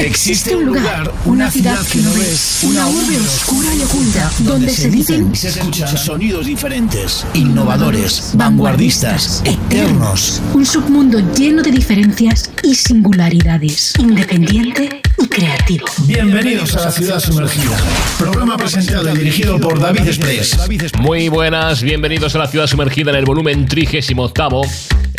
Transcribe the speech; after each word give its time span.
Existe 0.00 0.56
un 0.56 0.64
lugar, 0.64 1.12
una 1.26 1.50
ciudad 1.50 1.78
que 1.86 1.98
no 2.00 2.10
ves, 2.14 2.60
una 2.62 2.86
urbe 2.88 3.18
oscura 3.18 3.68
y 3.74 3.82
oculta, 3.82 4.32
donde 4.38 4.74
se 4.74 4.88
dicen 4.88 5.30
y 5.30 5.36
se 5.36 5.48
escuchan 5.48 5.96
sonidos 5.98 6.46
diferentes, 6.46 7.26
innovadores, 7.34 8.30
vanguardistas, 8.32 9.42
eternos. 9.44 10.40
Un 10.54 10.64
submundo 10.64 11.18
lleno 11.34 11.62
de 11.62 11.70
diferencias 11.70 12.50
y 12.62 12.74
singularidades, 12.74 13.92
independiente 13.98 15.02
creativo. 15.30 15.86
Bienvenidos 16.06 16.76
a 16.76 16.86
la 16.86 16.90
ciudad 16.90 17.20
sumergida. 17.20 17.76
Programa 18.18 18.56
presentado 18.56 19.08
y 19.14 19.18
dirigido 19.18 19.58
por 19.58 19.78
David 19.78 20.06
Express. 20.06 20.58
Muy 20.98 21.28
buenas, 21.28 21.82
bienvenidos 21.82 22.34
a 22.34 22.38
la 22.38 22.46
ciudad 22.48 22.66
sumergida 22.66 23.10
en 23.10 23.16
el 23.16 23.24
volumen 23.24 23.66
38 23.66 24.12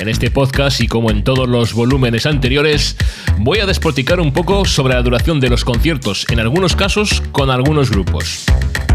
en 0.02 0.10
este 0.10 0.32
podcast 0.32 0.82
y 0.82 0.88
como 0.88 1.12
en 1.12 1.24
todos 1.24 1.48
los 1.48 1.74
volúmenes 1.74 2.26
anteriores, 2.26 2.98
voy 3.38 3.60
a 3.60 3.66
despoticar 3.66 4.20
un 4.20 4.34
poco 4.34 4.66
sobre 4.66 4.96
la 4.96 5.02
duración 5.02 5.40
de 5.40 5.50
los 5.50 5.64
conciertos, 5.64 6.26
en 6.30 6.40
algunos 6.40 6.76
casos 6.76 7.22
con 7.32 7.50
algunos 7.50 7.92
grupos. 7.92 8.46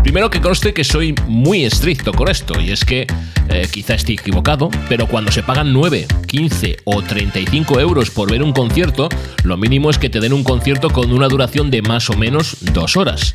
Primero 0.03 0.31
que 0.31 0.41
conste 0.41 0.73
que 0.73 0.85
soy 0.85 1.15
muy 1.27 1.65
estricto 1.65 2.13
con 2.13 2.29
esto, 2.29 2.61
y 2.61 2.71
es 2.71 2.85
que 2.85 3.07
eh, 3.49 3.69
quizá 3.71 3.95
esté 3.95 4.15
equivocado, 4.15 4.71
pero 4.89 5.07
cuando 5.07 5.31
se 5.31 5.43
pagan 5.43 5.73
9, 5.73 6.07
15 6.27 6.77
o 6.85 7.03
35 7.03 7.81
euros 7.81 8.11
por 8.11 8.31
ver 8.31 8.43
un 8.43 8.53
concierto, 8.53 9.09
lo 9.45 9.57
mínimo 9.57 9.91
es 9.91 9.99
que 9.99 10.11
te 10.11 10.21
den 10.21 10.33
un 10.33 10.45
concierto 10.45 10.91
con 10.91 11.06
una 11.13 11.29
duración 11.29 11.71
de 11.71 11.83
más 11.83 12.11
o 12.11 12.17
menos 12.17 12.57
dos 12.73 12.97
horas. 12.97 13.35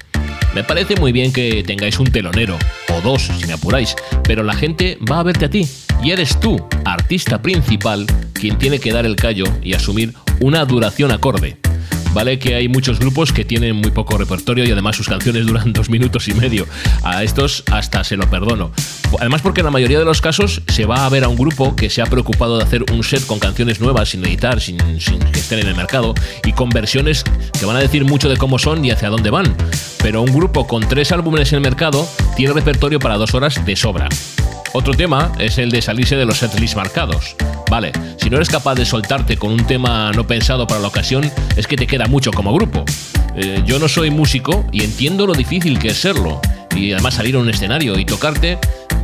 Me 0.54 0.64
parece 0.64 0.96
muy 0.96 1.12
bien 1.12 1.32
que 1.32 1.64
tengáis 1.64 2.00
un 2.00 2.12
telonero, 2.12 2.58
o 2.90 3.02
dos 3.02 3.24
si 3.24 3.48
me 3.48 3.54
apuráis, 3.54 3.96
pero 4.24 4.44
la 4.44 4.54
gente 4.54 4.98
va 5.10 5.20
a 5.20 5.24
verte 5.24 5.46
a 5.46 5.50
ti, 5.50 5.68
y 6.04 6.12
eres 6.12 6.40
tú, 6.40 6.60
artista 6.84 7.42
principal, 7.42 8.06
quien 8.34 8.58
tiene 8.58 8.80
que 8.80 8.92
dar 8.92 9.06
el 9.06 9.16
callo 9.16 9.46
y 9.62 9.74
asumir 9.74 10.14
una 10.40 10.66
duración 10.66 11.12
acorde. 11.12 11.58
Vale 12.14 12.40
que 12.40 12.56
hay 12.56 12.68
muchos 12.68 13.00
grupos 13.00 13.32
que 13.32 13.46
tienen 13.46 13.76
muy 13.76 13.92
poco 13.92 14.18
repertorio 14.18 14.66
y 14.66 14.72
además 14.72 14.98
sus 14.98 15.08
canciones 15.08 15.46
duran 15.46 15.72
dos 15.74 15.90
minutos 15.90 16.28
y 16.28 16.34
medio. 16.34 16.68
A 17.04 17.24
estos 17.24 17.64
hasta 17.72 18.04
se 18.04 18.18
lo 18.18 18.30
perdono. 18.30 18.72
Además 19.20 19.42
porque 19.42 19.62
en 19.62 19.66
la 19.66 19.72
mayoría 19.72 20.00
de 20.00 20.06
los 20.06 20.22
casos 20.22 20.62
se 20.68 20.86
va 20.86 21.06
a 21.06 21.10
ver 21.10 21.24
a 21.24 21.30
un 21.30 21.38
grupo 21.38 21.76
que 21.76 21.90
se 21.90 22.02
ha 22.02 22.06
preocupado 22.06 22.58
de 22.58 22.64
hacer 22.64 22.84
un 22.92 23.04
set 23.04 23.26
con 23.26 23.40
canciones 23.40 23.80
nuevas 23.80 24.10
sin 24.10 24.26
editar, 24.26 24.60
sin, 24.60 24.78
sin 25.00 25.20
que 25.20 25.40
estén 25.40 25.60
en 25.60 25.68
el 25.68 25.76
mercado 25.76 26.14
y 26.46 26.52
con 26.54 26.70
versiones 26.70 27.24
que 27.58 27.66
van 27.66 27.78
a 27.78 27.80
decir 27.80 28.04
mucho 28.06 28.30
de 28.30 28.38
cómo 28.38 28.60
son 28.60 28.84
y 28.84 28.92
hacia 28.92 29.10
dónde 29.10 29.30
van. 29.30 29.56
Pero 30.02 30.22
un 30.22 30.34
grupo 30.34 30.68
con 30.68 30.88
tres 30.88 31.12
álbumes 31.12 31.52
en 31.52 31.58
el 31.58 31.62
mercado 31.62 32.08
tiene 32.36 32.54
repertorio 32.54 33.00
para 33.00 33.18
dos 33.18 33.34
horas 33.34 33.66
de 33.66 33.76
sobra. 33.76 34.10
Otro 34.74 34.94
tema 34.94 35.34
es 35.38 35.58
el 35.58 35.70
de 35.70 35.82
salirse 35.82 36.16
de 36.16 36.26
los 36.26 36.38
setlists 36.38 36.78
marcados. 36.78 37.36
Vale, 37.70 37.92
si 38.18 38.30
no 38.30 38.38
eres 38.38 38.50
capaz 38.50 38.76
de 38.76 38.86
soltarte 38.86 39.36
con 39.36 39.52
un 39.52 39.66
tema 39.66 40.12
no 40.14 40.26
pensado 40.26 40.66
para 40.66 40.80
la 40.80 40.88
ocasión, 40.88 41.30
es 41.58 41.68
que 41.68 41.76
te 41.76 41.88
queda 41.88 42.01
mucho 42.08 42.32
como 42.32 42.54
grupo. 42.54 42.86
Eh, 43.36 43.64
yo 43.66 43.80
no 43.80 43.88
soy 43.88 44.10
músico 44.10 44.66
y 44.72 44.84
entiendo 44.84 45.26
lo 45.26 45.34
difícil 45.34 45.80
que 45.80 45.90
es 45.90 45.98
serlo. 45.98 46.42
Y 46.76 46.94
además 46.94 47.16
salir 47.16 47.36
a 47.36 47.40
un 47.40 47.50
escenario 47.50 47.98
y 48.00 48.06
tocarte 48.06 48.58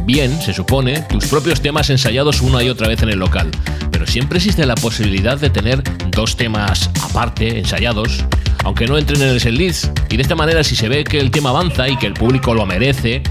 bien, 0.06 0.42
se 0.42 0.54
supone, 0.54 1.02
tus 1.02 1.28
propios 1.28 1.62
temas 1.62 1.90
ensayados 1.90 2.42
una 2.42 2.64
y 2.64 2.70
otra 2.70 2.88
vez 2.88 3.02
en 3.04 3.10
el 3.10 3.20
local. 3.20 3.52
Pero 3.92 4.08
siempre 4.08 4.38
existe 4.38 4.66
la 4.66 4.76
posibilidad 4.76 5.38
de 5.38 5.50
tener 5.50 5.84
dos 6.12 6.38
temas 6.38 6.90
aparte, 7.04 7.60
ensayados, 7.60 8.24
aunque 8.64 8.88
no 8.88 8.98
entren 8.98 9.22
en 9.22 9.30
el 9.30 9.42
setlist. 9.42 9.88
Y 10.10 10.16
de 10.16 10.22
esta 10.22 10.36
manera, 10.36 10.64
si 10.64 10.76
se 10.76 10.88
ve 10.88 11.04
que 11.04 11.20
el 11.20 11.30
tema 11.30 11.50
avanza 11.50 11.90
y 11.90 11.98
que 11.98 12.08
el 12.08 12.14
público 12.14 12.54
lo 12.54 12.66
merece, 12.66 13.22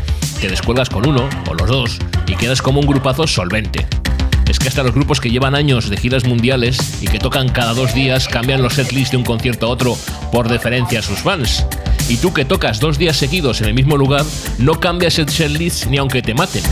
te 0.41 0.49
descuelgas 0.49 0.91
con 0.91 1.09
uno 1.09 1.29
o 1.49 1.55
los 1.55 1.69
dos 1.69 1.99
y 2.27 2.35
quedas 2.35 2.61
como 2.61 2.81
un 2.81 2.87
grupazo 2.87 3.27
solvente. 3.27 3.87
Es 4.49 4.59
que 4.59 4.69
hasta 4.69 4.83
los 4.83 4.93
grupos 4.95 5.21
que 5.21 5.31
llevan 5.31 5.55
años 5.55 5.91
de 5.91 5.97
giras 5.97 6.25
mundiales 6.25 7.03
y 7.03 7.09
que 7.09 7.19
tocan 7.19 7.49
cada 7.49 7.75
dos 7.75 7.95
días 7.95 8.29
cambian 8.29 8.63
los 8.63 8.75
setlists 8.75 9.11
de 9.11 9.17
un 9.17 9.25
concierto 9.25 9.67
a 9.67 9.71
otro 9.71 9.99
por 10.33 10.49
deferencia 10.49 11.01
a 11.01 11.03
sus 11.03 11.19
fans. 11.19 11.65
Y 12.09 12.17
tú 12.19 12.33
que 12.33 12.45
tocas 12.45 12.79
dos 12.79 12.99
días 12.99 13.17
seguidos 13.17 13.61
en 13.61 13.69
el 13.69 13.75
mismo 13.75 13.97
lugar, 13.97 14.25
no 14.59 14.79
cambias 14.79 15.19
el 15.19 15.29
setlist 15.29 15.87
ni 15.87 15.99
aunque 15.99 16.23
te 16.23 16.35
maten. 16.35 16.63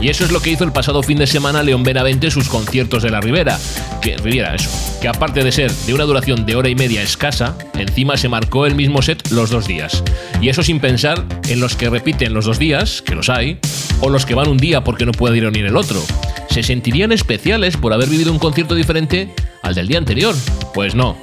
Y 0.00 0.08
eso 0.08 0.24
es 0.24 0.30
lo 0.30 0.40
que 0.40 0.50
hizo 0.50 0.64
el 0.64 0.72
pasado 0.72 1.02
fin 1.02 1.18
de 1.18 1.26
semana 1.26 1.62
León 1.62 1.82
Benavente 1.82 2.30
sus 2.30 2.48
conciertos 2.48 3.02
de 3.02 3.10
la 3.10 3.20
Ribera. 3.20 3.58
Que, 4.00 4.16
Riviera, 4.16 4.54
eso. 4.54 4.70
Que 5.02 5.08
aparte 5.08 5.44
de 5.44 5.52
ser 5.52 5.70
de 5.70 5.92
una 5.92 6.04
duración 6.04 6.46
de 6.46 6.56
hora 6.56 6.70
y 6.70 6.74
media 6.74 7.02
escasa, 7.02 7.54
encima 7.74 8.16
se 8.16 8.30
marcó 8.30 8.64
el 8.64 8.74
mismo 8.74 9.02
set 9.02 9.30
los 9.30 9.50
dos 9.50 9.66
días. 9.66 10.02
Y 10.40 10.48
eso 10.48 10.62
sin 10.62 10.80
pensar 10.80 11.22
en 11.48 11.60
los 11.60 11.76
que 11.76 11.90
repiten 11.90 12.32
los 12.32 12.46
dos 12.46 12.58
días, 12.58 13.02
que 13.02 13.14
los 13.14 13.28
hay, 13.28 13.58
o 14.00 14.08
los 14.08 14.24
que 14.24 14.34
van 14.34 14.48
un 14.48 14.56
día 14.56 14.82
porque 14.82 15.04
no 15.04 15.12
pueden 15.12 15.36
ir 15.36 15.46
unir 15.46 15.66
el 15.66 15.76
otro. 15.76 16.02
¿Se 16.50 16.64
sentirían 16.64 17.12
especiales 17.12 17.76
por 17.76 17.92
haber 17.92 18.08
vivido 18.08 18.32
un 18.32 18.40
concierto 18.40 18.74
diferente 18.74 19.32
al 19.62 19.74
del 19.74 19.86
día 19.86 19.98
anterior? 19.98 20.34
Pues 20.74 20.96
no. 20.96 21.16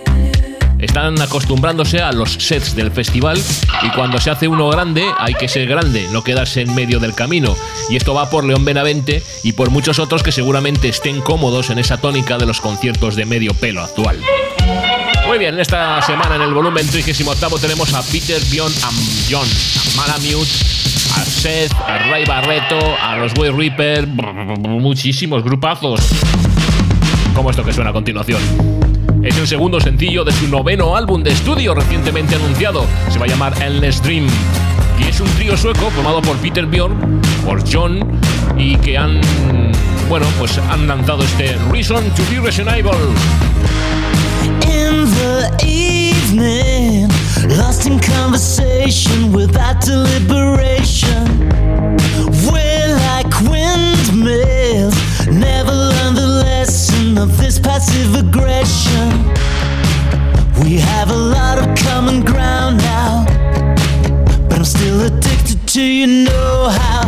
Están 0.80 1.20
acostumbrándose 1.22 2.02
a 2.02 2.12
los 2.12 2.34
sets 2.34 2.76
del 2.76 2.92
festival 2.92 3.42
y 3.82 3.90
cuando 3.90 4.20
se 4.20 4.30
hace 4.30 4.48
uno 4.48 4.70
grande 4.70 5.04
hay 5.18 5.34
que 5.34 5.48
ser 5.48 5.68
grande, 5.68 6.08
no 6.12 6.24
quedarse 6.24 6.62
en 6.62 6.74
medio 6.76 7.00
del 7.00 7.14
camino. 7.14 7.58
Y 7.90 7.98
esto 7.98 8.14
va 8.14 8.30
por 8.30 8.46
León 8.46 8.64
Benavente 8.64 9.22
y 9.44 9.54
por 9.54 9.70
muchos 9.70 10.00
otros 10.00 10.24
que 10.24 10.32
seguramente 10.32 10.88
estén 10.88 11.20
cómodos 11.22 11.72
en 11.72 11.80
esa 11.80 11.98
tónica 11.98 12.38
de 12.38 12.46
los 12.46 12.62
conciertos 12.62 13.16
de 13.16 13.26
medio 13.26 13.54
pelo 13.54 13.82
actual. 13.82 14.22
Muy 15.28 15.40
bien, 15.40 15.60
esta 15.60 16.02
semana 16.04 16.38
en 16.38 16.44
el 16.44 16.54
volumen 16.54 16.88
38 16.88 17.60
tenemos 17.60 17.94
a 17.94 18.02
Peter, 18.02 18.42
Bion 18.46 18.72
a 18.82 18.90
John, 19.30 19.46
a 19.46 19.98
Malamute, 19.98 20.50
a 21.16 21.24
Seth, 21.24 21.74
a 21.74 22.10
Ray 22.10 22.26
Barreto, 22.26 22.80
a 23.02 23.18
los 23.18 23.34
Way 23.38 23.52
Reaper, 23.52 24.08
muchísimos 24.08 25.44
grupazos. 25.44 26.00
Como 27.36 27.52
esto 27.52 27.64
que 27.64 27.72
suena 27.72 27.92
a 27.92 27.94
continuación. 27.94 28.42
Es 29.24 29.38
el 29.38 29.48
segundo 29.48 29.80
sencillo 29.80 30.24
de 30.24 30.32
su 30.32 30.48
noveno 30.48 30.96
álbum 30.96 31.22
de 31.22 31.32
estudio 31.32 31.76
recientemente 31.76 32.36
anunciado. 32.36 32.86
Se 33.10 33.20
va 33.20 33.26
a 33.26 33.28
llamar 33.28 33.54
Endless 33.62 34.02
Dream. 34.02 34.28
Y 35.00 35.10
es 35.10 35.20
un 35.20 35.28
trío 35.36 35.56
sueco 35.56 35.92
formado 35.92 36.22
por 36.22 36.36
Peter 36.38 36.66
Bjorn, 36.66 37.22
por 37.46 37.62
John 37.72 38.20
y 38.58 38.76
que 38.78 38.98
han, 38.98 39.22
bueno, 40.10 40.26
pues 40.40 40.58
han 40.58 40.88
lanzado 40.88 41.24
este 41.24 41.56
Reason 41.72 42.04
to 42.16 42.24
be 42.32 42.40
Reasonable. 42.40 42.92
In 44.64 45.06
the 45.14 45.52
evening, 45.64 46.77
lost 47.46 47.86
in 47.86 48.00
conversation 48.00 49.32
without 49.32 49.82
deliberation. 49.82 51.50
We're 52.50 52.88
like 53.08 53.32
windmills, 53.42 54.96
never 55.28 55.72
learn 55.72 56.16
the 56.16 56.42
lesson 56.46 57.18
of 57.18 57.38
this 57.38 57.60
passive 57.60 58.16
aggression. 58.16 59.10
We 60.64 60.78
have 60.78 61.12
a 61.12 61.16
lot 61.16 61.60
of 61.60 61.76
common 61.86 62.24
ground 62.26 62.78
now, 62.78 63.26
but 64.50 64.58
I'm 64.58 64.66
still 64.66 65.02
addicted 65.02 65.68
to 65.68 65.82
you 65.82 66.08
know 66.26 66.70
how. 66.70 67.02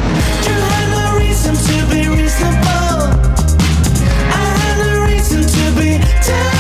You 0.46 0.54
have 0.54 0.90
no 0.92 1.18
reason 1.18 1.56
to 1.56 1.76
be 1.90 2.08
reasonable. 2.08 3.02
I 4.32 4.44
have 4.62 4.78
no 4.86 5.06
reason 5.06 5.42
to 5.42 5.80
be 5.80 5.98
terrible. 6.22 6.59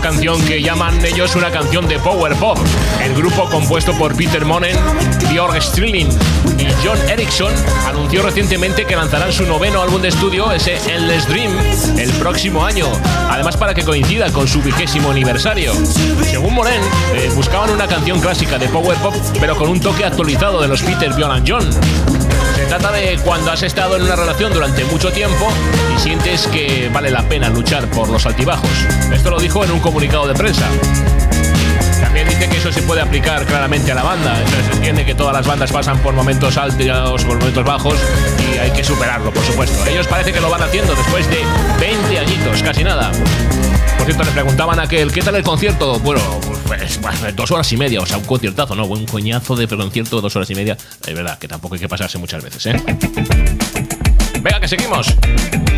Canción 0.00 0.40
que 0.44 0.62
llaman 0.62 1.04
ellos 1.04 1.36
una 1.36 1.50
canción 1.50 1.86
de 1.88 1.98
power 1.98 2.34
pop. 2.36 2.58
El 3.02 3.14
grupo 3.14 3.48
compuesto 3.48 3.92
por 3.92 4.14
Peter 4.16 4.44
Monen, 4.44 4.76
Björk 5.30 5.60
Strilling 5.60 6.08
y 6.58 6.66
John 6.84 6.98
Erickson 7.08 7.52
anunció 7.86 8.22
recientemente 8.22 8.84
que 8.84 8.96
lanzarán 8.96 9.32
su 9.32 9.44
noveno 9.44 9.82
álbum 9.82 10.00
de 10.02 10.08
estudio, 10.08 10.52
ese 10.52 10.76
Endless 10.92 11.28
Dream, 11.28 11.52
el 11.98 12.10
próximo 12.14 12.64
año. 12.64 12.86
Además 13.30 13.56
para 13.56 13.74
que 13.74 13.84
coincida 13.84 14.30
con 14.32 14.48
su 14.48 14.62
vigésimo 14.62 15.10
aniversario. 15.10 15.72
Según 16.22 16.54
Monen, 16.54 16.80
eh, 17.14 17.30
buscaban 17.34 17.70
una 17.70 17.86
canción 17.86 18.20
clásica 18.20 18.58
de 18.58 18.68
power 18.68 18.96
pop, 18.98 19.14
pero 19.40 19.56
con 19.56 19.68
un 19.68 19.80
toque 19.80 20.04
actualizado 20.04 20.60
de 20.60 20.68
los 20.68 20.82
Peter, 20.82 21.12
Björk 21.12 21.32
and 21.32 21.48
John. 21.48 22.23
Se 22.54 22.66
trata 22.66 22.92
de 22.92 23.18
cuando 23.24 23.50
has 23.50 23.62
estado 23.62 23.96
en 23.96 24.02
una 24.02 24.16
relación 24.16 24.52
durante 24.52 24.84
mucho 24.84 25.12
tiempo 25.12 25.48
y 25.94 26.00
sientes 26.00 26.46
que 26.46 26.88
vale 26.92 27.10
la 27.10 27.22
pena 27.22 27.48
luchar 27.48 27.88
por 27.88 28.08
los 28.08 28.24
altibajos. 28.26 28.70
Esto 29.12 29.30
lo 29.30 29.40
dijo 29.40 29.64
en 29.64 29.72
un 29.72 29.80
comunicado 29.80 30.26
de 30.28 30.34
prensa. 30.34 30.66
También 32.00 32.28
dice 32.28 32.48
que 32.48 32.58
eso 32.58 32.70
se 32.70 32.82
puede 32.82 33.00
aplicar 33.00 33.44
claramente 33.44 33.90
a 33.90 33.96
la 33.96 34.04
banda. 34.04 34.38
Entonces 34.38 34.76
entiende 34.76 35.04
que 35.04 35.14
todas 35.14 35.34
las 35.34 35.46
bandas 35.46 35.72
pasan 35.72 35.98
por 35.98 36.14
momentos 36.14 36.56
altos, 36.56 37.24
por 37.24 37.38
momentos 37.38 37.64
bajos 37.64 37.98
y 38.38 38.58
hay 38.58 38.70
que 38.70 38.84
superarlo, 38.84 39.32
por 39.32 39.42
supuesto. 39.44 39.84
Ellos 39.86 40.06
parece 40.06 40.32
que 40.32 40.40
lo 40.40 40.48
van 40.48 40.62
haciendo 40.62 40.94
después 40.94 41.28
de 41.28 41.38
20 41.80 42.18
añitos, 42.18 42.62
casi 42.62 42.84
nada. 42.84 43.10
Por 43.96 44.06
cierto, 44.06 44.24
le 44.24 44.30
preguntaban 44.32 44.78
a 44.78 44.82
aquel, 44.82 45.12
¿qué 45.12 45.22
tal 45.22 45.36
el 45.36 45.42
concierto? 45.42 45.98
Bueno, 46.00 46.20
pues, 46.66 46.98
pues, 46.98 47.36
dos 47.36 47.50
horas 47.50 47.72
y 47.72 47.76
media, 47.76 48.00
o 48.00 48.06
sea, 48.06 48.18
un 48.18 48.24
conciertazo, 48.24 48.74
¿no? 48.74 48.84
Un 48.86 49.06
coñazo 49.06 49.56
de 49.56 49.66
concierto, 49.66 50.20
dos 50.20 50.36
horas 50.36 50.50
y 50.50 50.54
media. 50.54 50.76
Es 51.06 51.14
verdad 51.14 51.38
que 51.38 51.48
tampoco 51.48 51.74
hay 51.74 51.80
que 51.80 51.88
pasarse 51.88 52.18
muchas 52.18 52.42
veces, 52.42 52.66
¿eh? 52.66 52.82
Venga, 54.44 54.60
que 54.60 54.68
seguimos. 54.68 55.06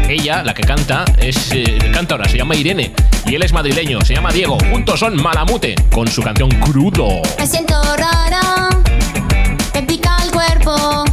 Ella, 0.08 0.42
la 0.42 0.52
que 0.52 0.62
canta, 0.62 1.04
es 1.18 1.52
eh, 1.52 1.78
canta 1.92 2.16
ahora, 2.16 2.28
se 2.28 2.36
llama 2.36 2.56
Irene 2.56 2.92
y 3.24 3.36
él 3.36 3.42
es 3.42 3.52
madrileño, 3.52 4.00
se 4.00 4.14
llama 4.14 4.32
Diego. 4.32 4.58
Juntos 4.70 4.98
son 4.98 5.20
Malamute 5.22 5.76
con 5.92 6.08
su 6.08 6.20
canción 6.20 6.50
Crudo. 6.60 7.22
Me 7.38 7.46
siento 7.46 7.80
rara, 7.96 8.68
me 9.72 9.82
pica 9.84 10.16
el 10.24 10.32
cuerpo 10.32 11.05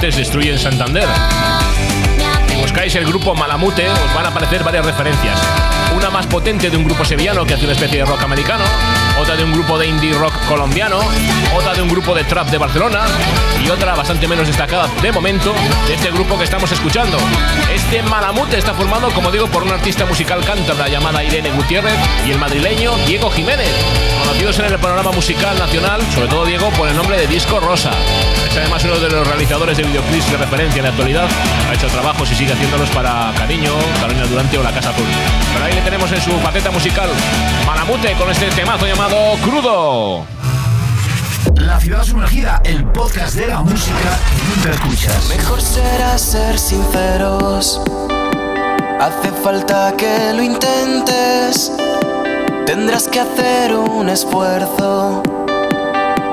Destruyen 0.00 0.58
Santander. 0.58 1.06
Si 2.48 2.56
buscáis 2.56 2.94
el 2.94 3.04
grupo 3.04 3.34
Malamute, 3.34 3.90
os 3.90 4.14
van 4.14 4.26
a 4.26 4.28
aparecer 4.28 4.62
varias 4.62 4.86
referencias. 4.86 5.37
Potente 6.38 6.70
de 6.70 6.76
un 6.76 6.84
grupo 6.84 7.04
sevillano 7.04 7.44
que 7.44 7.54
hace 7.54 7.64
una 7.64 7.72
especie 7.72 7.98
de 7.98 8.04
rock 8.04 8.22
americano, 8.22 8.62
otra 9.20 9.34
de 9.34 9.42
un 9.42 9.52
grupo 9.52 9.76
de 9.76 9.88
indie 9.88 10.14
rock 10.14 10.32
colombiano, 10.46 11.00
otra 11.56 11.74
de 11.74 11.82
un 11.82 11.88
grupo 11.88 12.14
de 12.14 12.22
trap 12.22 12.48
de 12.48 12.58
Barcelona 12.58 13.06
y 13.60 13.68
otra 13.70 13.96
bastante 13.96 14.28
menos 14.28 14.46
destacada 14.46 14.88
de 15.02 15.10
momento 15.10 15.52
de 15.88 15.94
este 15.94 16.12
grupo 16.12 16.38
que 16.38 16.44
estamos 16.44 16.70
escuchando. 16.70 17.18
Este 17.74 18.04
Malamute 18.04 18.56
está 18.56 18.72
formado, 18.72 19.10
como 19.10 19.32
digo, 19.32 19.48
por 19.48 19.64
una 19.64 19.74
artista 19.74 20.06
musical 20.06 20.44
cántabra 20.44 20.86
llamada 20.86 21.24
Irene 21.24 21.50
Gutiérrez 21.50 21.98
y 22.24 22.30
el 22.30 22.38
madrileño 22.38 22.92
Diego 23.04 23.32
Jiménez, 23.32 23.72
conocidos 24.22 24.60
en 24.60 24.66
el 24.66 24.78
panorama 24.78 25.10
musical 25.10 25.58
nacional, 25.58 26.00
sobre 26.14 26.28
todo 26.28 26.46
Diego, 26.46 26.70
por 26.70 26.88
el 26.88 26.96
nombre 26.96 27.18
de 27.18 27.26
Disco 27.26 27.58
Rosa. 27.58 27.90
Es 28.48 28.56
además 28.56 28.84
uno 28.84 29.00
de 29.00 29.10
los 29.10 29.26
realizadores 29.26 29.76
de 29.76 29.82
videoclips 29.82 30.30
de 30.30 30.36
referencia 30.36 30.78
en 30.78 30.84
la 30.84 30.90
actualidad. 30.90 31.28
Ha 31.68 31.74
hecho 31.74 31.88
trabajos 31.88 32.30
y 32.30 32.36
sigue 32.36 32.52
haciéndolos 32.52 32.88
para 32.90 33.32
Cariño, 33.36 33.72
Carolina 34.00 34.24
Durante 34.26 34.56
o 34.56 34.62
La 34.62 34.72
Casa 34.72 34.90
Azul. 34.90 35.04
Pero 35.52 35.64
ahí 35.64 35.72
le 35.72 35.82
tenemos 35.82 36.10
en 36.12 36.22
su 36.22 36.27
faceta 36.36 36.70
musical 36.70 37.10
Malamute 37.66 38.12
con 38.14 38.30
este 38.30 38.46
temazo 38.50 38.86
llamado 38.86 39.16
Crudo. 39.42 40.26
La 41.54 41.80
ciudad 41.80 42.02
sumergida, 42.04 42.60
el 42.64 42.84
podcast 42.84 43.34
de 43.34 43.46
la 43.46 43.62
música 43.62 44.18
que 44.36 44.56
nunca 44.56 44.70
escuchas. 44.70 45.28
Mejor 45.28 45.60
será 45.60 46.18
ser 46.18 46.58
sinceros. 46.58 47.80
Hace 49.00 49.32
falta 49.42 49.94
que 49.96 50.32
lo 50.34 50.42
intentes. 50.42 51.72
Tendrás 52.66 53.08
que 53.08 53.20
hacer 53.20 53.74
un 53.74 54.08
esfuerzo. 54.08 55.22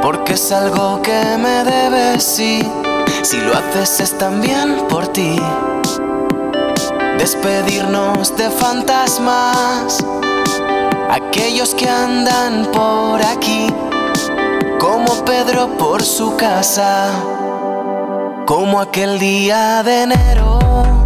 Porque 0.01 0.33
es 0.33 0.51
algo 0.51 1.01
que 1.01 1.37
me 1.37 1.63
debes 1.63 2.39
y 2.39 2.63
si 3.23 3.41
lo 3.41 3.57
haces 3.57 3.99
es 3.99 4.17
también 4.17 4.87
por 4.89 5.07
ti. 5.07 5.39
Despedirnos 7.17 8.35
de 8.35 8.49
fantasmas. 8.49 9.97
Aquellos 11.09 11.73
que 11.73 11.87
andan 11.87 12.65
por 12.71 13.21
aquí. 13.21 13.67
Como 14.79 15.25
Pedro 15.25 15.77
por 15.77 16.03
su 16.03 16.35
casa. 16.35 17.09
Como 18.45 18.79
aquel 18.79 19.19
día 19.19 19.81
de 19.83 20.03
enero 20.03 21.04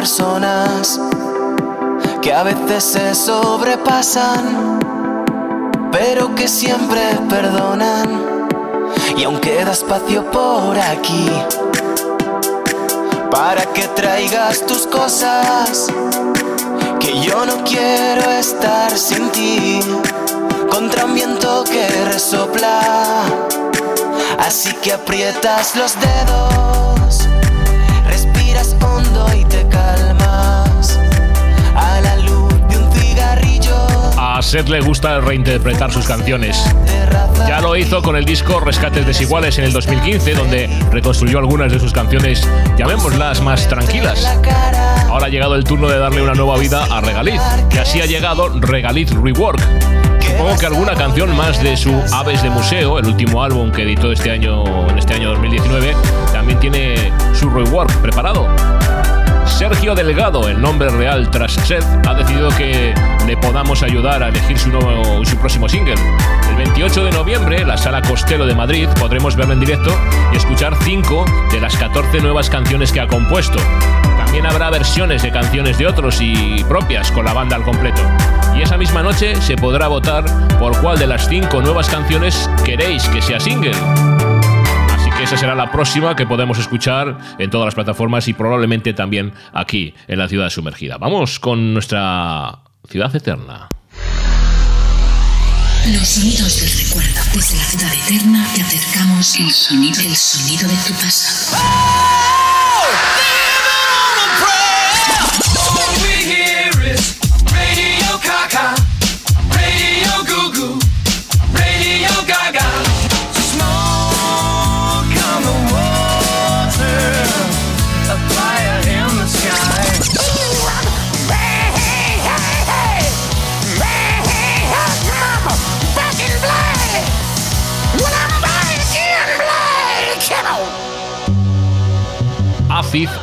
personas 0.00 0.98
que 2.22 2.32
a 2.32 2.42
veces 2.42 2.82
se 2.82 3.14
sobrepasan, 3.14 4.78
pero 5.92 6.34
que 6.34 6.48
siempre 6.48 7.02
perdonan. 7.28 8.46
Y 9.18 9.24
aún 9.24 9.38
queda 9.40 9.72
espacio 9.72 10.24
por 10.30 10.78
aquí 10.78 11.28
para 13.30 13.66
que 13.74 13.88
traigas 13.88 14.64
tus 14.66 14.86
cosas, 14.86 15.88
que 16.98 17.20
yo 17.20 17.44
no 17.44 17.62
quiero 17.64 18.30
estar 18.30 18.96
sin 18.96 19.28
ti, 19.32 19.80
contra 20.70 21.04
un 21.04 21.12
viento 21.12 21.62
que 21.64 21.86
resopla. 22.06 22.80
Así 24.38 24.72
que 24.82 24.94
aprietas 24.94 25.76
los 25.76 25.94
dedos, 26.00 27.28
A 34.40 34.42
Seth 34.42 34.70
le 34.70 34.80
gusta 34.80 35.20
reinterpretar 35.20 35.92
sus 35.92 36.06
canciones. 36.06 36.64
Ya 37.46 37.60
lo 37.60 37.76
hizo 37.76 38.00
con 38.00 38.16
el 38.16 38.24
disco 38.24 38.58
Rescates 38.58 39.06
Desiguales 39.06 39.58
en 39.58 39.64
el 39.64 39.72
2015, 39.74 40.32
donde 40.32 40.66
reconstruyó 40.90 41.40
algunas 41.40 41.70
de 41.70 41.78
sus 41.78 41.92
canciones, 41.92 42.48
llamémoslas 42.78 43.42
más 43.42 43.68
tranquilas. 43.68 44.26
Ahora 45.10 45.26
ha 45.26 45.28
llegado 45.28 45.56
el 45.56 45.64
turno 45.64 45.90
de 45.90 45.98
darle 45.98 46.22
una 46.22 46.32
nueva 46.32 46.56
vida 46.56 46.86
a 46.90 47.02
Regaliz, 47.02 47.38
que 47.68 47.80
así 47.80 48.00
ha 48.00 48.06
llegado 48.06 48.48
Regaliz 48.58 49.10
Rework. 49.10 49.60
Supongo 50.22 50.56
que 50.56 50.64
alguna 50.64 50.94
canción 50.94 51.36
más 51.36 51.62
de 51.62 51.76
su 51.76 51.92
Aves 52.10 52.42
de 52.42 52.48
Museo, 52.48 52.98
el 52.98 53.08
último 53.08 53.42
álbum 53.42 53.70
que 53.70 53.82
editó 53.82 54.10
este 54.10 54.30
año, 54.30 54.88
en 54.88 54.96
este 54.96 55.16
año 55.16 55.32
2019, 55.32 55.94
también 56.32 56.58
tiene 56.60 57.12
su 57.34 57.50
rework 57.50 57.94
preparado. 57.98 58.48
Sergio 59.60 59.94
Delgado, 59.94 60.48
el 60.48 60.58
nombre 60.58 60.88
real 60.88 61.30
tras 61.30 61.52
Seth, 61.52 61.84
ha 62.08 62.14
decidido 62.14 62.48
que 62.48 62.94
le 63.26 63.36
podamos 63.36 63.82
ayudar 63.82 64.22
a 64.22 64.28
elegir 64.28 64.58
su, 64.58 64.70
nuevo, 64.70 65.22
su 65.26 65.36
próximo 65.36 65.68
single. 65.68 65.96
El 66.48 66.56
28 66.56 67.04
de 67.04 67.10
noviembre, 67.10 67.60
en 67.60 67.68
la 67.68 67.76
Sala 67.76 68.00
Costello 68.00 68.46
de 68.46 68.54
Madrid, 68.54 68.88
podremos 68.98 69.36
verlo 69.36 69.52
en 69.52 69.60
directo 69.60 69.94
y 70.32 70.38
escuchar 70.38 70.74
5 70.82 71.26
de 71.52 71.60
las 71.60 71.76
14 71.76 72.22
nuevas 72.22 72.48
canciones 72.48 72.90
que 72.90 73.00
ha 73.00 73.06
compuesto. 73.06 73.58
También 74.16 74.46
habrá 74.46 74.70
versiones 74.70 75.22
de 75.22 75.30
canciones 75.30 75.76
de 75.76 75.88
otros 75.88 76.22
y 76.22 76.64
propias 76.64 77.12
con 77.12 77.26
la 77.26 77.34
banda 77.34 77.56
al 77.56 77.62
completo. 77.62 78.00
Y 78.56 78.62
esa 78.62 78.78
misma 78.78 79.02
noche 79.02 79.36
se 79.42 79.56
podrá 79.56 79.88
votar 79.88 80.24
por 80.58 80.74
cuál 80.80 80.98
de 80.98 81.06
las 81.06 81.28
5 81.28 81.60
nuevas 81.60 81.90
canciones 81.90 82.48
queréis 82.64 83.06
que 83.10 83.20
sea 83.20 83.38
single. 83.38 83.76
Que 85.20 85.24
esa 85.24 85.36
será 85.36 85.54
la 85.54 85.70
próxima 85.70 86.16
que 86.16 86.26
podemos 86.26 86.58
escuchar 86.58 87.18
en 87.38 87.50
todas 87.50 87.66
las 87.66 87.74
plataformas 87.74 88.26
y 88.26 88.32
probablemente 88.32 88.94
también 88.94 89.34
aquí 89.52 89.92
en 90.08 90.18
la 90.18 90.26
ciudad 90.28 90.48
sumergida. 90.48 90.96
Vamos 90.96 91.38
con 91.38 91.74
nuestra 91.74 92.60
ciudad 92.88 93.14
eterna. 93.14 93.68
Los 95.92 96.08
sonidos 96.08 96.62
del 96.62 96.86
recuerdo. 96.86 97.20
Desde 97.34 97.58
la 97.58 97.64
ciudad 97.64 97.92
eterna 97.92 98.46
te 98.54 98.62
acercamos 98.62 99.38
el 99.38 99.50
sonido, 99.50 100.00
el 100.00 100.16
sonido 100.16 100.66
de 100.66 100.76
tu 100.86 100.94
pasado. 100.94 101.99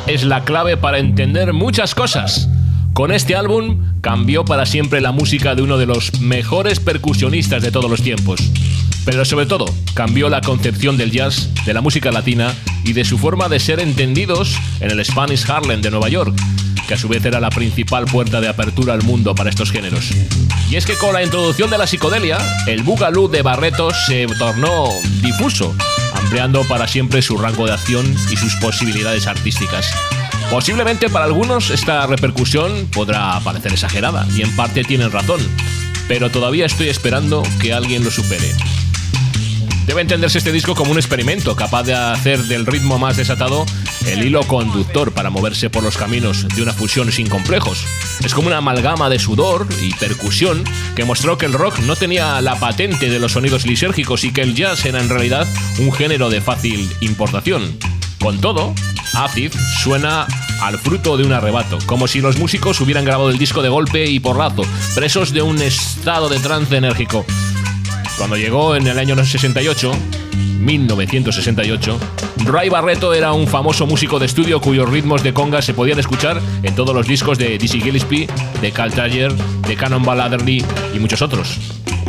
Es 0.06 0.24
la 0.24 0.44
clave 0.44 0.76
para 0.76 0.98
entender 0.98 1.52
muchas 1.52 1.94
cosas. 1.94 2.48
Con 2.94 3.12
este 3.12 3.36
álbum 3.36 3.84
cambió 4.00 4.44
para 4.44 4.66
siempre 4.66 5.00
la 5.00 5.12
música 5.12 5.54
de 5.54 5.62
uno 5.62 5.78
de 5.78 5.86
los 5.86 6.20
mejores 6.20 6.80
percusionistas 6.80 7.62
de 7.62 7.70
todos 7.70 7.90
los 7.90 8.02
tiempos. 8.02 8.40
Pero 9.04 9.24
sobre 9.24 9.46
todo, 9.46 9.66
cambió 9.94 10.28
la 10.28 10.40
concepción 10.40 10.96
del 10.96 11.10
jazz, 11.10 11.50
de 11.64 11.74
la 11.74 11.80
música 11.80 12.10
latina 12.10 12.54
y 12.84 12.92
de 12.92 13.04
su 13.04 13.18
forma 13.18 13.48
de 13.48 13.60
ser 13.60 13.80
entendidos 13.80 14.56
en 14.80 14.90
el 14.90 15.04
Spanish 15.04 15.50
Harlem 15.50 15.80
de 15.80 15.90
Nueva 15.90 16.08
York, 16.08 16.34
que 16.86 16.94
a 16.94 16.98
su 16.98 17.08
vez 17.08 17.24
era 17.24 17.40
la 17.40 17.50
principal 17.50 18.06
puerta 18.06 18.40
de 18.40 18.48
apertura 18.48 18.94
al 18.94 19.02
mundo 19.02 19.34
para 19.34 19.50
estos 19.50 19.70
géneros. 19.70 20.10
Y 20.70 20.76
es 20.76 20.84
que 20.84 20.94
con 20.94 21.12
la 21.14 21.22
introducción 21.22 21.70
de 21.70 21.78
la 21.78 21.86
psicodelia, 21.86 22.38
el 22.66 22.82
boogaloo 22.82 23.28
de 23.28 23.42
Barreto 23.42 23.90
se 24.06 24.26
tornó 24.38 24.88
difuso, 25.22 25.74
ampliando 26.18 26.64
para 26.64 26.88
siempre 26.88 27.22
su 27.22 27.38
rango 27.38 27.66
de 27.66 27.72
acción 27.72 28.06
y 28.30 28.36
sus 28.36 28.54
posibilidades 28.56 29.26
artísticas. 29.26 29.90
Posiblemente 30.50 31.10
para 31.10 31.26
algunos 31.26 31.70
esta 31.70 32.06
repercusión 32.06 32.88
podrá 32.92 33.38
parecer 33.40 33.72
exagerada, 33.72 34.26
y 34.34 34.42
en 34.42 34.54
parte 34.56 34.84
tienen 34.84 35.12
razón, 35.12 35.40
pero 36.08 36.30
todavía 36.30 36.66
estoy 36.66 36.88
esperando 36.88 37.42
que 37.60 37.72
alguien 37.72 38.04
lo 38.04 38.10
supere. 38.10 38.54
Debe 39.88 40.02
entenderse 40.02 40.36
este 40.36 40.52
disco 40.52 40.74
como 40.74 40.92
un 40.92 40.98
experimento 40.98 41.56
capaz 41.56 41.84
de 41.84 41.94
hacer 41.94 42.42
del 42.44 42.66
ritmo 42.66 42.98
más 42.98 43.16
desatado 43.16 43.64
el 44.06 44.22
hilo 44.22 44.42
conductor 44.42 45.12
para 45.12 45.30
moverse 45.30 45.70
por 45.70 45.82
los 45.82 45.96
caminos 45.96 46.46
de 46.54 46.60
una 46.60 46.74
fusión 46.74 47.10
sin 47.10 47.26
complejos. 47.26 47.86
Es 48.22 48.34
como 48.34 48.48
una 48.48 48.58
amalgama 48.58 49.08
de 49.08 49.18
sudor 49.18 49.66
y 49.80 49.94
percusión 49.94 50.62
que 50.94 51.06
mostró 51.06 51.38
que 51.38 51.46
el 51.46 51.54
rock 51.54 51.78
no 51.80 51.96
tenía 51.96 52.38
la 52.42 52.56
patente 52.56 53.08
de 53.08 53.18
los 53.18 53.32
sonidos 53.32 53.64
lisérgicos 53.64 54.24
y 54.24 54.30
que 54.30 54.42
el 54.42 54.54
jazz 54.54 54.84
era 54.84 55.00
en 55.00 55.08
realidad 55.08 55.46
un 55.78 55.90
género 55.90 56.28
de 56.28 56.42
fácil 56.42 56.86
importación. 57.00 57.78
Con 58.20 58.42
todo, 58.42 58.74
Acid 59.14 59.52
suena 59.82 60.26
al 60.60 60.78
fruto 60.78 61.16
de 61.16 61.24
un 61.24 61.32
arrebato, 61.32 61.78
como 61.86 62.08
si 62.08 62.20
los 62.20 62.36
músicos 62.36 62.78
hubieran 62.82 63.06
grabado 63.06 63.30
el 63.30 63.38
disco 63.38 63.62
de 63.62 63.70
golpe 63.70 64.04
y 64.04 64.20
porrazo, 64.20 64.64
presos 64.94 65.32
de 65.32 65.40
un 65.40 65.62
estado 65.62 66.28
de 66.28 66.40
trance 66.40 66.76
enérgico. 66.76 67.24
Cuando 68.18 68.36
llegó 68.36 68.74
en 68.74 68.86
el 68.88 68.98
año 68.98 69.16
68, 69.16 69.92
1968, 70.58 71.98
Ray 72.44 72.68
Barreto 72.68 73.14
era 73.14 73.32
un 73.32 73.46
famoso 73.46 73.86
músico 73.86 74.18
de 74.18 74.26
estudio 74.26 74.60
cuyos 74.60 74.90
ritmos 74.90 75.22
de 75.22 75.32
conga 75.32 75.62
se 75.62 75.72
podían 75.72 76.00
escuchar 76.00 76.40
en 76.64 76.74
todos 76.74 76.92
los 76.94 77.06
discos 77.06 77.38
de 77.38 77.56
Dizzy 77.56 77.80
Gillespie, 77.80 78.26
de 78.60 78.72
Carl 78.72 78.90
Tiger, 78.90 79.32
de 79.32 79.76
Cannonball 79.76 80.20
Adderley 80.20 80.64
y 80.92 80.98
muchos 80.98 81.22
otros. 81.22 81.58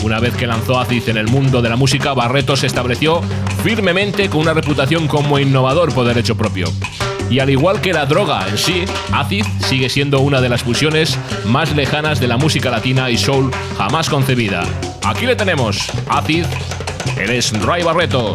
Una 0.04 0.20
vez 0.20 0.34
que 0.34 0.48
lanzó 0.48 0.80
Acid 0.80 1.08
en 1.10 1.18
el 1.18 1.28
mundo 1.28 1.62
de 1.62 1.70
la 1.70 1.76
música, 1.76 2.14
Barreto 2.16 2.56
se 2.56 2.66
estableció 2.66 3.22
firmemente 3.64 4.30
con 4.30 4.42
una 4.42 4.56
reputación 4.56 5.08
como 5.08 5.38
innovador 5.38 5.94
por 5.94 6.08
derecho 6.08 6.36
propio. 6.36 6.72
Y 7.30 7.38
al 7.40 7.52
igual 7.52 7.82
que 7.82 7.94
la 7.94 8.08
droga 8.08 8.48
en 8.50 8.58
sí, 8.58 8.84
Acid 9.12 9.46
sigue 9.60 9.90
siendo 9.90 10.22
una 10.22 10.42
de 10.42 10.50
las 10.50 10.64
fusiones 10.64 11.20
más 11.46 11.76
lejanas 11.76 12.20
de 12.20 12.28
la 12.28 12.38
música 12.38 12.72
latina 12.72 13.12
y 13.12 13.18
soul 13.20 13.52
jamás 13.78 14.10
concebida. 14.10 14.64
Aquí 15.04 15.26
le 15.26 15.36
tenemos, 15.36 15.90
Acid, 16.10 16.46
él 17.18 17.30
es 17.32 17.52
Ray 17.64 17.84
Barreto. 17.84 18.34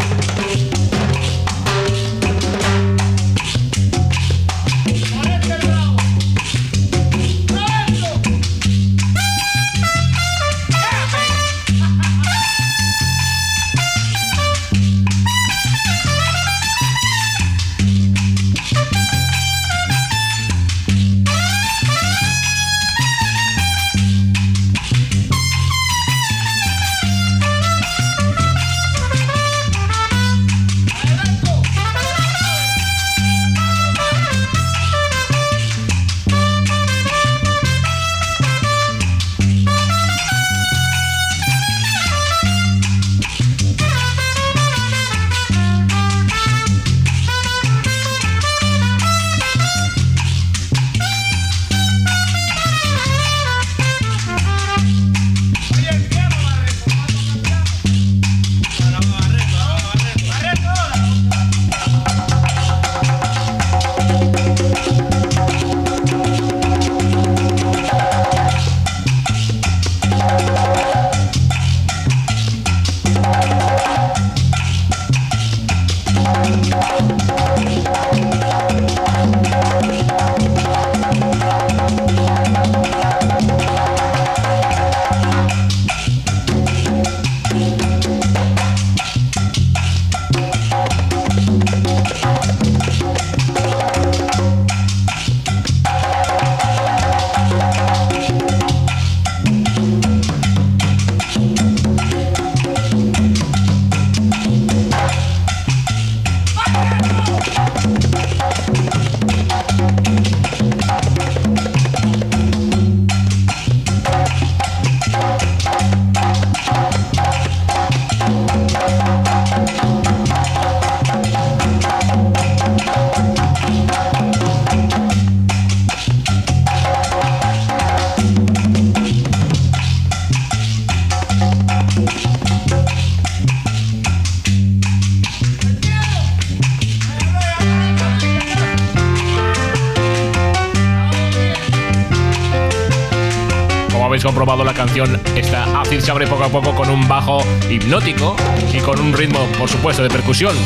Se 146.03 146.11
abre 146.11 146.27
poco 146.27 146.45
a 146.45 146.49
poco 146.49 146.75
con 146.75 146.91
un 146.91 147.07
bajo 147.07 147.45
hipnótico 147.71 148.37
y 148.73 148.79
con 148.79 149.01
un 149.01 149.13
ritmo, 149.13 149.47
por 149.59 149.69
supuesto, 149.69 150.03
de 150.03 150.09
percusión. 150.09 150.57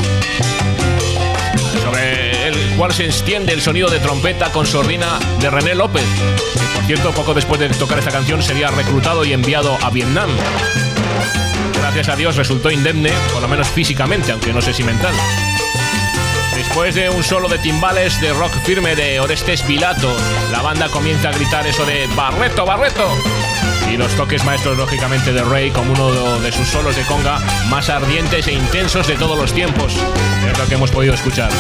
Sobre 1.83 2.49
el 2.49 2.77
cual 2.77 2.93
se 2.93 3.07
extiende 3.07 3.53
el 3.53 3.61
sonido 3.61 3.91
de 3.91 3.99
trompeta 3.99 4.51
con 4.53 4.67
sordina 4.67 5.19
de 5.41 5.51
René 5.51 5.75
López, 5.75 6.05
que 6.55 6.67
por 6.75 6.85
cierto, 6.85 7.13
poco 7.13 7.35
después 7.35 7.61
de 7.61 7.69
tocar 7.71 7.99
esta 7.99 8.11
canción 8.11 8.43
sería 8.43 8.71
reclutado 8.71 9.25
y 9.25 9.33
enviado 9.33 9.77
a 9.83 9.91
Vietnam. 9.91 10.31
Gracias 11.75 12.09
a 12.09 12.17
Dios 12.17 12.37
resultó 12.37 12.71
indemne, 12.71 13.13
por 13.33 13.43
lo 13.43 13.49
menos 13.49 13.69
físicamente, 13.69 14.33
aunque 14.33 14.53
no 14.53 14.63
sé 14.63 14.73
si 14.73 14.83
mental. 14.83 15.15
Después 16.79 16.95
de 16.95 17.11
un 17.11 17.25
solo 17.25 17.49
de 17.49 17.59
timbales 17.59 18.21
de 18.21 18.33
rock 18.33 18.53
firme 18.63 18.95
de 18.95 19.19
Orestes 19.19 19.63
Pilato, 19.63 20.17
la 20.53 20.63
banda 20.63 20.89
comienza 20.89 21.31
a 21.31 21.33
gritar 21.33 21.67
eso 21.67 21.85
de 21.85 22.07
Barreto, 22.15 22.65
Barreto. 22.65 23.05
Y 23.91 23.97
los 23.97 24.15
toques 24.15 24.45
maestros, 24.45 24.79
lógicamente, 24.79 25.33
de 25.33 25.43
Ray 25.43 25.73
como 25.73 25.93
uno 25.93 26.39
de 26.39 26.53
sus 26.53 26.69
solos 26.69 26.95
de 26.95 27.03
conga 27.03 27.41
más 27.69 27.89
ardientes 27.89 28.47
e 28.47 28.53
intensos 28.53 29.09
de 29.09 29.17
todos 29.17 29.37
los 29.37 29.53
tiempos. 29.53 29.97
Es 30.49 30.57
lo 30.57 30.67
que 30.69 30.75
hemos 30.75 30.93
podido 30.93 31.15
escuchar. 31.15 31.51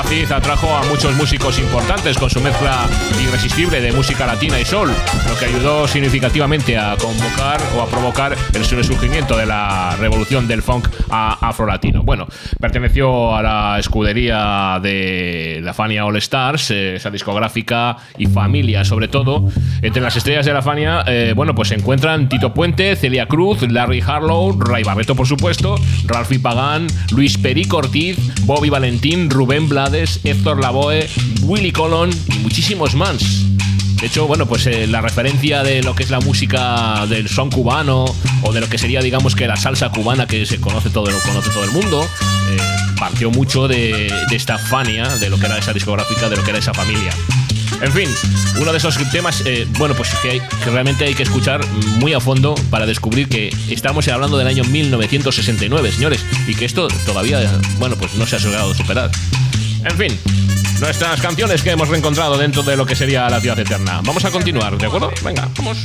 Acid 0.00 0.32
atrajo 0.32 0.74
a 0.74 0.82
muchos 0.84 1.14
músicos 1.14 1.58
importantes 1.58 2.16
con 2.16 2.30
su 2.30 2.40
mezcla 2.40 2.88
irresistible 3.22 3.82
de 3.82 3.92
música 3.92 4.26
latina 4.26 4.58
y 4.58 4.64
soul, 4.64 4.88
lo 4.88 5.38
que 5.38 5.44
ayudó 5.44 5.86
significativamente 5.86 6.78
a 6.78 6.96
convocar 6.96 7.60
o 7.76 7.82
a 7.82 7.86
provocar 7.86 8.34
el 8.54 8.64
resurgimiento 8.64 9.36
de 9.36 9.44
la 9.44 9.94
revolución 10.00 10.48
del 10.48 10.62
funk 10.62 10.88
a 11.10 11.46
afro-latino. 11.46 12.02
Bueno, 12.02 12.26
perteneció 12.58 13.36
a 13.36 13.42
la 13.42 13.78
escudería 13.78 14.80
de 14.82 15.60
la 15.62 15.74
Fania 15.74 16.06
All 16.06 16.16
Stars, 16.16 16.70
eh, 16.70 16.94
esa 16.96 17.10
discográfica 17.10 17.98
y 18.16 18.24
familia 18.26 18.86
sobre 18.86 19.08
todo. 19.08 19.50
Entre 19.82 20.00
las 20.00 20.16
estrellas 20.16 20.46
de 20.46 20.54
la 20.54 20.62
Fania, 20.62 21.04
eh, 21.06 21.34
bueno, 21.36 21.54
pues 21.54 21.68
se 21.68 21.74
encuentran 21.74 22.28
Tito 22.30 22.54
Puente, 22.54 22.96
Celia 22.96 23.26
Cruz, 23.26 23.60
Larry 23.70 24.00
Harlow, 24.00 24.58
Ray 24.58 24.82
Barreto 24.82 25.14
por 25.14 25.26
supuesto, 25.26 25.74
Ralphie 26.06 26.38
Pagán, 26.38 26.86
Luis 27.10 27.36
Perico 27.36 27.76
Ortiz, 27.76 28.16
Bobby 28.46 28.70
Valentín, 28.70 29.28
Rubén 29.28 29.68
Blades, 29.68 29.89
Héctor 29.92 30.60
Lavoe, 30.60 31.08
Willy 31.42 31.72
Colon 31.72 32.10
y 32.28 32.38
muchísimos 32.38 32.94
más. 32.94 33.44
De 34.00 34.06
hecho, 34.06 34.26
bueno, 34.28 34.46
pues 34.46 34.66
eh, 34.66 34.86
la 34.86 35.00
referencia 35.00 35.64
de 35.64 35.82
lo 35.82 35.96
que 35.96 36.04
es 36.04 36.10
la 36.10 36.20
música 36.20 37.06
del 37.08 37.28
son 37.28 37.50
cubano 37.50 38.04
o 38.42 38.52
de 38.52 38.60
lo 38.60 38.68
que 38.68 38.78
sería, 38.78 39.00
digamos, 39.00 39.34
que 39.34 39.48
la 39.48 39.56
salsa 39.56 39.90
cubana 39.90 40.28
que 40.28 40.46
se 40.46 40.60
conoce 40.60 40.90
todo, 40.90 41.10
lo 41.10 41.18
conoce 41.18 41.50
todo 41.50 41.64
el 41.64 41.72
mundo, 41.72 42.02
eh, 42.50 42.56
partió 42.98 43.32
mucho 43.32 43.66
de, 43.66 44.12
esta 44.30 44.58
Fania, 44.58 45.08
de 45.16 45.28
lo 45.28 45.38
que 45.38 45.46
era 45.46 45.58
esa 45.58 45.72
discográfica, 45.72 46.28
de 46.28 46.36
lo 46.36 46.44
que 46.44 46.50
era 46.50 46.60
esa 46.60 46.72
familia. 46.72 47.12
En 47.82 47.92
fin, 47.92 48.08
uno 48.60 48.70
de 48.70 48.78
esos 48.78 48.96
temas, 49.10 49.42
eh, 49.44 49.66
bueno, 49.76 49.94
pues 49.96 50.10
que, 50.22 50.40
que 50.62 50.70
realmente 50.70 51.04
hay 51.04 51.14
que 51.14 51.24
escuchar 51.24 51.66
muy 51.98 52.12
a 52.14 52.20
fondo 52.20 52.54
para 52.70 52.86
descubrir 52.86 53.28
que 53.28 53.48
estamos 53.68 54.06
hablando 54.06 54.38
del 54.38 54.46
año 54.46 54.62
1969, 54.64 55.90
señores, 55.90 56.24
y 56.46 56.54
que 56.54 56.64
esto 56.64 56.86
todavía, 57.04 57.40
bueno, 57.78 57.96
pues 57.96 58.14
no 58.14 58.24
se 58.26 58.36
ha 58.36 58.38
logrado 58.38 58.72
superar. 58.74 59.10
En 59.84 59.96
fin, 59.96 60.18
nuestras 60.80 61.20
canciones 61.20 61.62
que 61.62 61.70
hemos 61.70 61.88
reencontrado 61.88 62.36
dentro 62.36 62.62
de 62.62 62.76
lo 62.76 62.84
que 62.84 62.94
sería 62.94 63.28
la 63.30 63.40
ciudad 63.40 63.58
eterna. 63.58 64.00
Vamos 64.04 64.24
a 64.24 64.30
continuar, 64.30 64.76
¿de 64.76 64.86
acuerdo? 64.86 65.10
Venga, 65.24 65.48
vamos. 65.56 65.84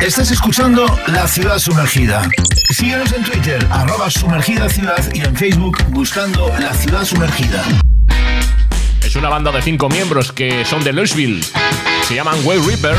Estás 0.00 0.30
escuchando 0.30 0.84
La 1.06 1.28
Ciudad 1.28 1.58
Sumergida. 1.58 2.28
Síguenos 2.70 3.12
en 3.12 3.22
Twitter, 3.22 3.66
arroba 3.70 4.10
sumergida 4.10 4.68
ciudad 4.68 5.02
y 5.14 5.20
en 5.20 5.36
Facebook 5.36 5.78
buscando 5.90 6.52
La 6.58 6.74
Ciudad 6.74 7.04
Sumergida. 7.04 7.64
Es 9.04 9.14
una 9.14 9.28
banda 9.28 9.52
de 9.52 9.62
cinco 9.62 9.88
miembros 9.88 10.32
que 10.32 10.64
son 10.64 10.82
de 10.82 10.92
Louisville. 10.92 11.44
Se 12.06 12.14
llaman 12.14 12.38
Wave 12.44 12.62
Reaper. 12.66 12.96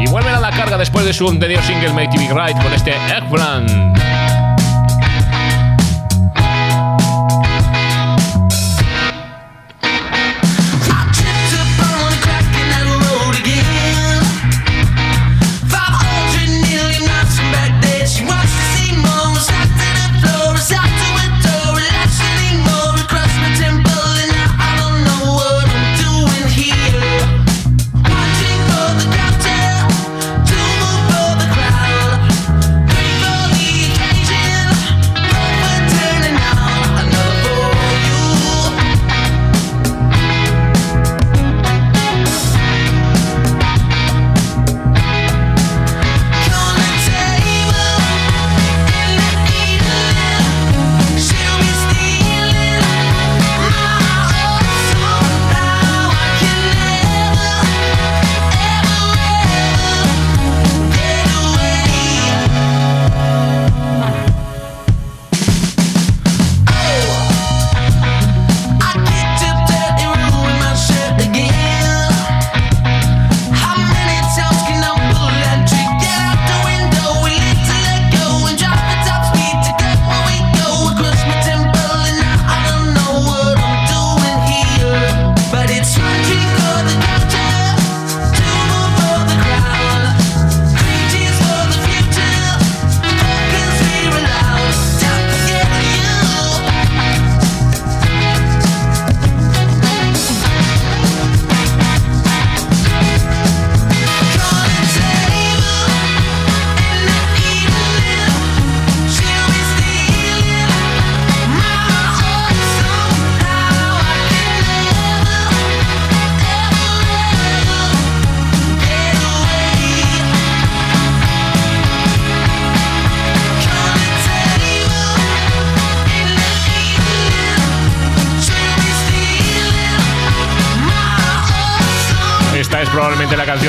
Y 0.00 0.08
vuelven 0.08 0.34
a 0.34 0.40
la 0.40 0.50
carga 0.50 0.78
después 0.78 1.04
de 1.04 1.12
su 1.12 1.28
anterior 1.28 1.62
single 1.62 1.92
Make 1.92 2.16
Big 2.16 2.30
Right 2.30 2.56
con 2.62 2.72
este 2.72 2.92
Eggplant. 2.92 4.17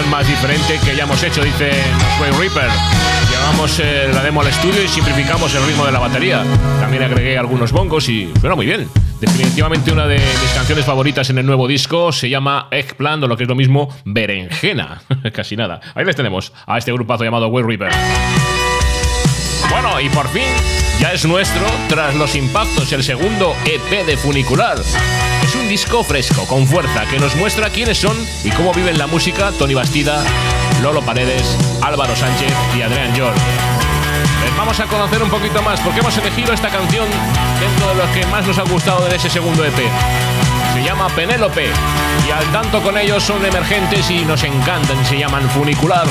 Más 0.09 0.27
diferente 0.27 0.79
que 0.83 0.91
hayamos 0.91 1.21
hecho, 1.23 1.43
dice 1.43 1.71
Wave 2.19 2.37
Reaper. 2.37 2.69
Llevamos 3.29 3.79
eh, 3.79 4.09
la 4.13 4.23
demo 4.23 4.41
al 4.41 4.47
estudio 4.47 4.83
y 4.83 4.87
simplificamos 4.87 5.53
el 5.53 5.65
ritmo 5.65 5.85
de 5.85 5.91
la 5.91 5.99
batería. 5.99 6.43
También 6.79 7.03
agregué 7.03 7.37
algunos 7.37 7.71
bongos 7.71 8.09
y 8.09 8.31
suena 8.39 8.55
muy 8.55 8.65
bien. 8.65 8.89
Definitivamente 9.21 9.91
una 9.91 10.07
de 10.07 10.17
mis 10.17 10.51
canciones 10.55 10.85
favoritas 10.85 11.29
en 11.29 11.37
el 11.37 11.45
nuevo 11.45 11.67
disco 11.67 12.11
se 12.11 12.29
llama 12.29 12.67
Eggplant 12.71 13.23
o 13.23 13.27
lo 13.27 13.37
que 13.37 13.43
es 13.43 13.49
lo 13.49 13.55
mismo 13.55 13.89
Berenjena. 14.05 15.01
Casi 15.33 15.55
nada. 15.55 15.79
Ahí 15.93 16.05
les 16.05 16.15
tenemos 16.15 16.53
a 16.65 16.77
este 16.77 16.91
grupazo 16.91 17.23
llamado 17.23 17.47
Wave 17.47 17.67
Reaper. 17.67 18.48
Bueno, 19.69 19.99
y 19.99 20.09
por 20.09 20.27
fin 20.29 20.47
ya 20.99 21.13
es 21.13 21.25
nuestro, 21.25 21.65
tras 21.87 22.15
los 22.15 22.35
impactos, 22.35 22.91
el 22.91 23.03
segundo 23.03 23.55
EP 23.65 24.05
de 24.05 24.17
Funicular. 24.17 24.77
Es 25.43 25.55
un 25.55 25.67
disco 25.69 26.03
fresco, 26.03 26.45
con 26.45 26.67
fuerza, 26.67 27.05
que 27.05 27.19
nos 27.19 27.35
muestra 27.35 27.69
quiénes 27.69 27.97
son 27.97 28.17
y 28.43 28.51
cómo 28.51 28.73
viven 28.73 28.97
la 28.97 29.07
música 29.07 29.51
Tony 29.57 29.73
Bastida, 29.73 30.21
Lolo 30.81 31.01
Paredes, 31.01 31.57
Álvaro 31.81 32.15
Sánchez 32.15 32.51
y 32.77 32.81
Adrián 32.81 33.15
George. 33.15 33.39
Les 34.43 34.57
vamos 34.57 34.79
a 34.79 34.85
conocer 34.85 35.23
un 35.23 35.29
poquito 35.29 35.61
más 35.61 35.79
porque 35.81 35.99
hemos 35.99 36.17
elegido 36.17 36.53
esta 36.53 36.69
canción 36.69 37.07
dentro 37.59 37.89
de 37.89 37.95
lo 37.95 38.13
que 38.13 38.25
más 38.27 38.45
nos 38.45 38.57
ha 38.57 38.63
gustado 38.63 39.07
de 39.07 39.15
ese 39.15 39.29
segundo 39.29 39.63
EP. 39.63 39.77
Se 40.73 40.83
llama 40.83 41.07
Penélope. 41.09 41.69
Y 42.27 42.31
al 42.31 42.45
tanto 42.51 42.81
con 42.81 42.97
ellos 42.97 43.23
son 43.23 43.43
emergentes 43.45 44.09
y 44.09 44.25
nos 44.25 44.43
encantan. 44.43 45.05
Se 45.05 45.17
llaman 45.17 45.49
Funicular. 45.49 46.07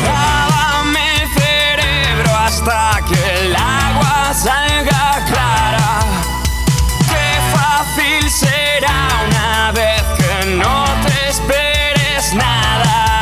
Hasta 2.49 3.01
que 3.07 3.41
el 3.41 3.55
agua 3.55 4.33
salga 4.33 5.23
clara. 5.27 6.01
Qué 7.11 7.29
fácil 7.55 8.31
será 8.31 9.07
una 9.29 9.73
vez 9.73 10.03
que 10.17 10.57
no 10.57 10.85
te 11.05 11.29
esperes 11.29 12.33
nada. 12.33 13.18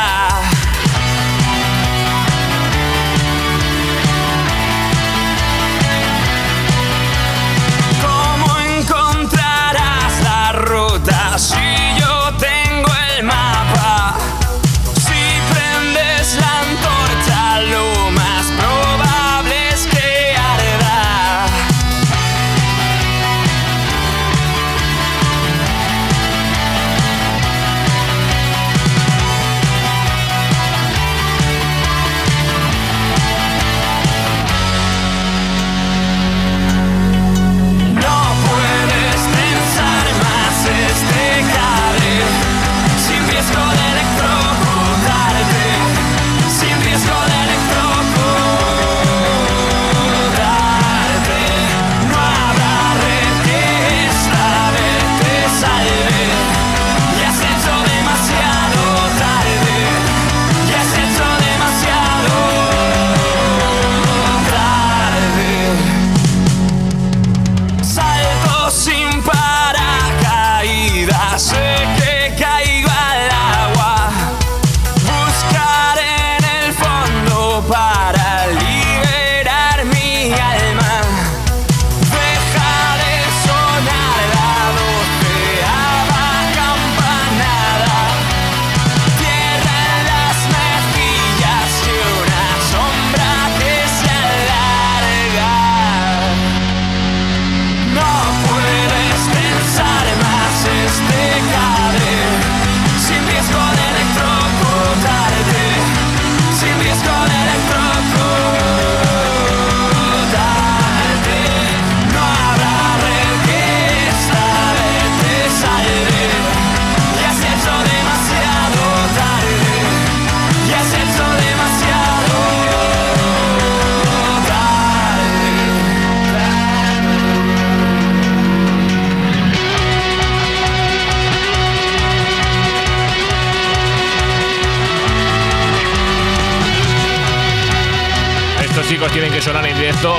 Que 139.37 139.41
sonar 139.43 139.67
en 139.67 139.77
directo, 139.77 140.15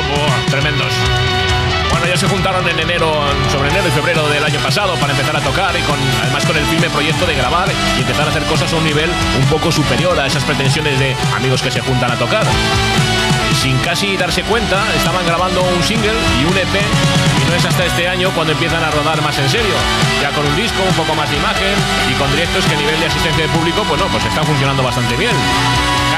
tremendos. 0.49 0.93
Bueno, 1.91 2.07
ya 2.07 2.17
se 2.17 2.29
juntaron 2.29 2.69
en 2.69 2.79
enero, 2.79 3.11
sobre 3.51 3.69
enero 3.69 3.89
y 3.89 3.91
febrero 3.91 4.29
del 4.29 4.45
año 4.45 4.61
pasado 4.61 4.95
para 4.95 5.11
empezar 5.11 5.35
a 5.35 5.41
tocar 5.41 5.77
y 5.77 5.83
con, 5.83 5.99
además 6.23 6.47
con 6.47 6.57
el 6.57 6.65
firme 6.67 6.89
proyecto 6.89 7.27
de 7.27 7.35
grabar 7.35 7.69
y 7.97 8.01
empezar 8.01 8.27
a 8.27 8.31
hacer 8.31 8.45
cosas 8.45 8.73
a 8.73 8.77
un 8.77 8.85
nivel 8.85 9.11
un 9.41 9.47
poco 9.47 9.73
superior 9.73 10.17
a 10.21 10.27
esas 10.27 10.45
pretensiones 10.45 11.01
de 11.01 11.17
amigos 11.35 11.63
que 11.63 11.71
se 11.73 11.81
juntan 11.81 12.13
a 12.13 12.15
tocar. 12.15 12.47
Sin 13.61 13.77
casi 13.79 14.17
darse 14.17 14.45
cuenta, 14.45 14.85
estaban 14.95 15.27
grabando 15.27 15.63
un 15.63 15.83
single 15.83 16.15
y 16.41 16.45
un 16.45 16.57
EP 16.57 16.77
y 17.43 17.51
no 17.51 17.57
es 17.57 17.65
hasta 17.65 17.87
este 17.87 18.07
año 18.07 18.31
cuando 18.37 18.53
empiezan 18.53 18.85
a 18.85 18.91
rodar 18.93 19.21
más 19.23 19.37
en 19.39 19.49
serio. 19.49 19.75
Ya 20.23 20.31
con 20.31 20.47
un 20.47 20.55
disco, 20.55 20.81
un 20.87 20.95
poco 20.95 21.17
más 21.17 21.29
de 21.29 21.39
imagen 21.39 21.75
y 22.09 22.15
con 22.15 22.31
directos 22.31 22.65
que 22.67 22.75
a 22.75 22.79
nivel 22.79 23.01
de 23.01 23.07
asistencia 23.07 23.49
de 23.49 23.53
público, 23.53 23.83
pues 23.89 24.01
pues 24.13 24.25
están 24.27 24.45
funcionando 24.45 24.85
bastante 24.85 25.17
bien. 25.17 25.35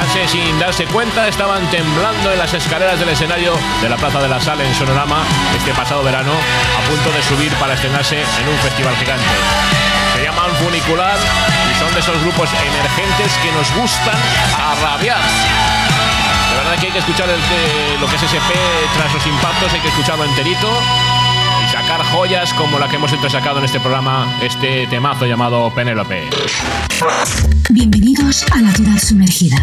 Casi 0.00 0.26
sin 0.28 0.58
darse 0.58 0.84
cuenta, 0.86 1.28
estaban 1.28 1.64
temblando 1.70 2.32
en 2.32 2.38
las 2.38 2.52
escaleras 2.54 2.98
del 2.98 3.10
escenario 3.10 3.52
de 3.82 3.88
la 3.88 3.96
Plaza 3.96 4.20
de 4.20 4.28
la 4.28 4.40
Sal 4.40 4.60
en 4.60 4.74
Sonorama 4.74 5.22
este 5.56 5.72
pasado 5.72 6.02
verano, 6.02 6.32
a 6.32 6.88
punto 6.88 7.10
de 7.12 7.22
subir 7.22 7.52
para 7.54 7.74
estrenarse 7.74 8.16
en 8.20 8.48
un 8.48 8.58
festival 8.58 8.96
gigante. 8.96 9.24
Se 10.16 10.24
llaman 10.24 10.50
Funicular 10.56 11.16
y 11.70 11.78
son 11.78 11.92
de 11.94 12.00
esos 12.00 12.20
grupos 12.22 12.48
emergentes 12.50 13.32
que 13.42 13.52
nos 13.52 13.70
gustan 13.76 14.16
a 14.58 14.74
rabiar. 14.82 15.20
De 15.20 16.56
verdad 16.56 16.80
que 16.80 16.86
hay 16.86 16.92
que 16.92 16.98
escuchar 16.98 17.28
el- 17.28 17.36
eh, 17.38 17.96
lo 18.00 18.06
que 18.08 18.16
es 18.16 18.22
SP 18.24 18.50
tras 18.96 19.12
los 19.14 19.24
impactos, 19.26 19.72
hay 19.72 19.80
que 19.80 19.88
escucharlo 19.88 20.24
enterito 20.24 20.68
sacar 21.90 22.06
joyas 22.06 22.54
como 22.54 22.78
la 22.78 22.88
que 22.88 22.96
hemos 22.96 23.12
entresacado 23.12 23.58
en 23.58 23.64
este 23.64 23.80
programa, 23.80 24.38
este 24.42 24.86
temazo 24.86 25.26
llamado 25.26 25.72
Penélope. 25.74 26.30
Bienvenidos 27.68 28.44
a 28.52 28.60
la 28.60 28.70
ciudad 28.70 28.96
sumergida. 28.96 29.56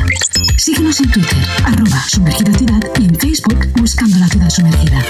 Síguenos 0.57 0.99
en 0.99 1.09
Twitter, 1.11 1.37
arroba 1.63 2.01
sumergida 2.09 2.51
ciudad 2.53 2.79
y 2.99 3.05
en 3.05 3.15
Facebook 3.15 3.67
buscando 3.75 4.17
la 4.17 4.27
ciudad 4.27 4.49
sumergida. 4.49 5.01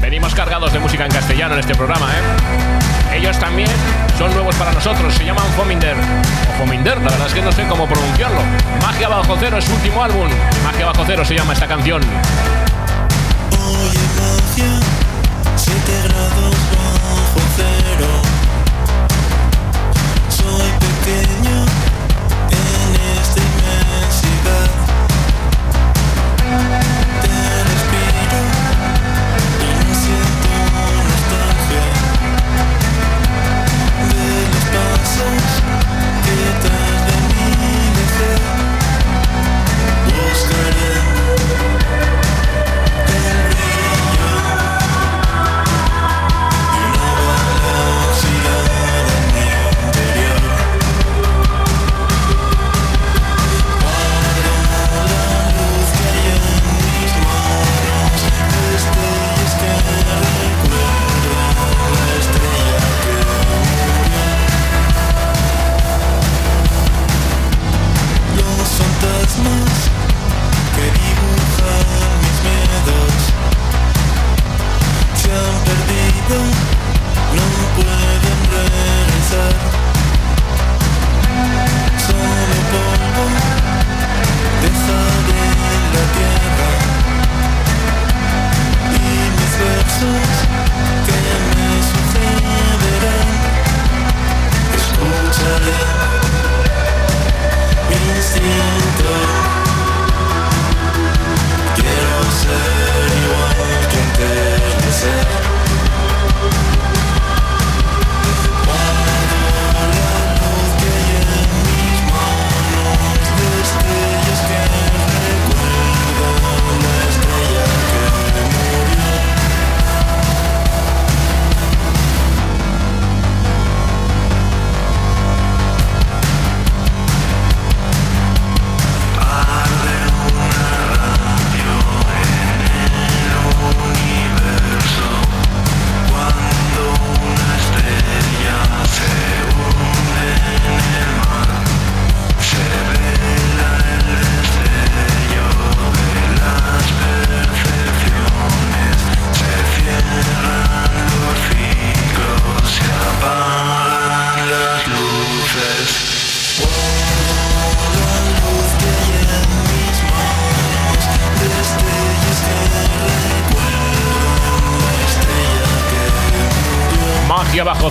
Venimos 0.00 0.34
cargados 0.34 0.72
de 0.72 0.78
música 0.78 1.04
en 1.04 1.10
castellano 1.10 1.52
en 1.52 1.60
este 1.60 1.74
programa, 1.74 2.10
¿eh? 2.10 3.16
Ellos 3.18 3.38
también 3.38 3.68
son 4.16 4.32
nuevos 4.32 4.56
para 4.56 4.72
nosotros, 4.72 5.12
se 5.12 5.26
llaman 5.26 5.44
Fominder. 5.56 5.94
O 5.94 6.58
Fominder, 6.58 6.96
la 6.96 7.10
verdad 7.10 7.26
es 7.26 7.34
que 7.34 7.42
no 7.42 7.52
sé 7.52 7.66
cómo 7.68 7.86
pronunciarlo. 7.86 8.40
Magia 8.80 9.08
Bajo 9.08 9.36
Cero 9.38 9.58
es 9.58 9.64
su 9.66 9.74
último 9.74 10.02
álbum. 10.02 10.28
Magia 10.64 10.86
Bajo 10.86 11.04
Cero 11.06 11.22
se 11.24 11.34
llama 11.34 11.52
esta 11.52 11.66
canción. 11.66 12.00
7 15.68 16.02
grados 16.08 16.56
bajo 16.72 17.40
cero. 17.56 18.10
Soy 20.30 20.70
pequeño 20.80 21.56
en 22.50 22.90
esta 23.18 23.40
inmensidad. 23.48 24.70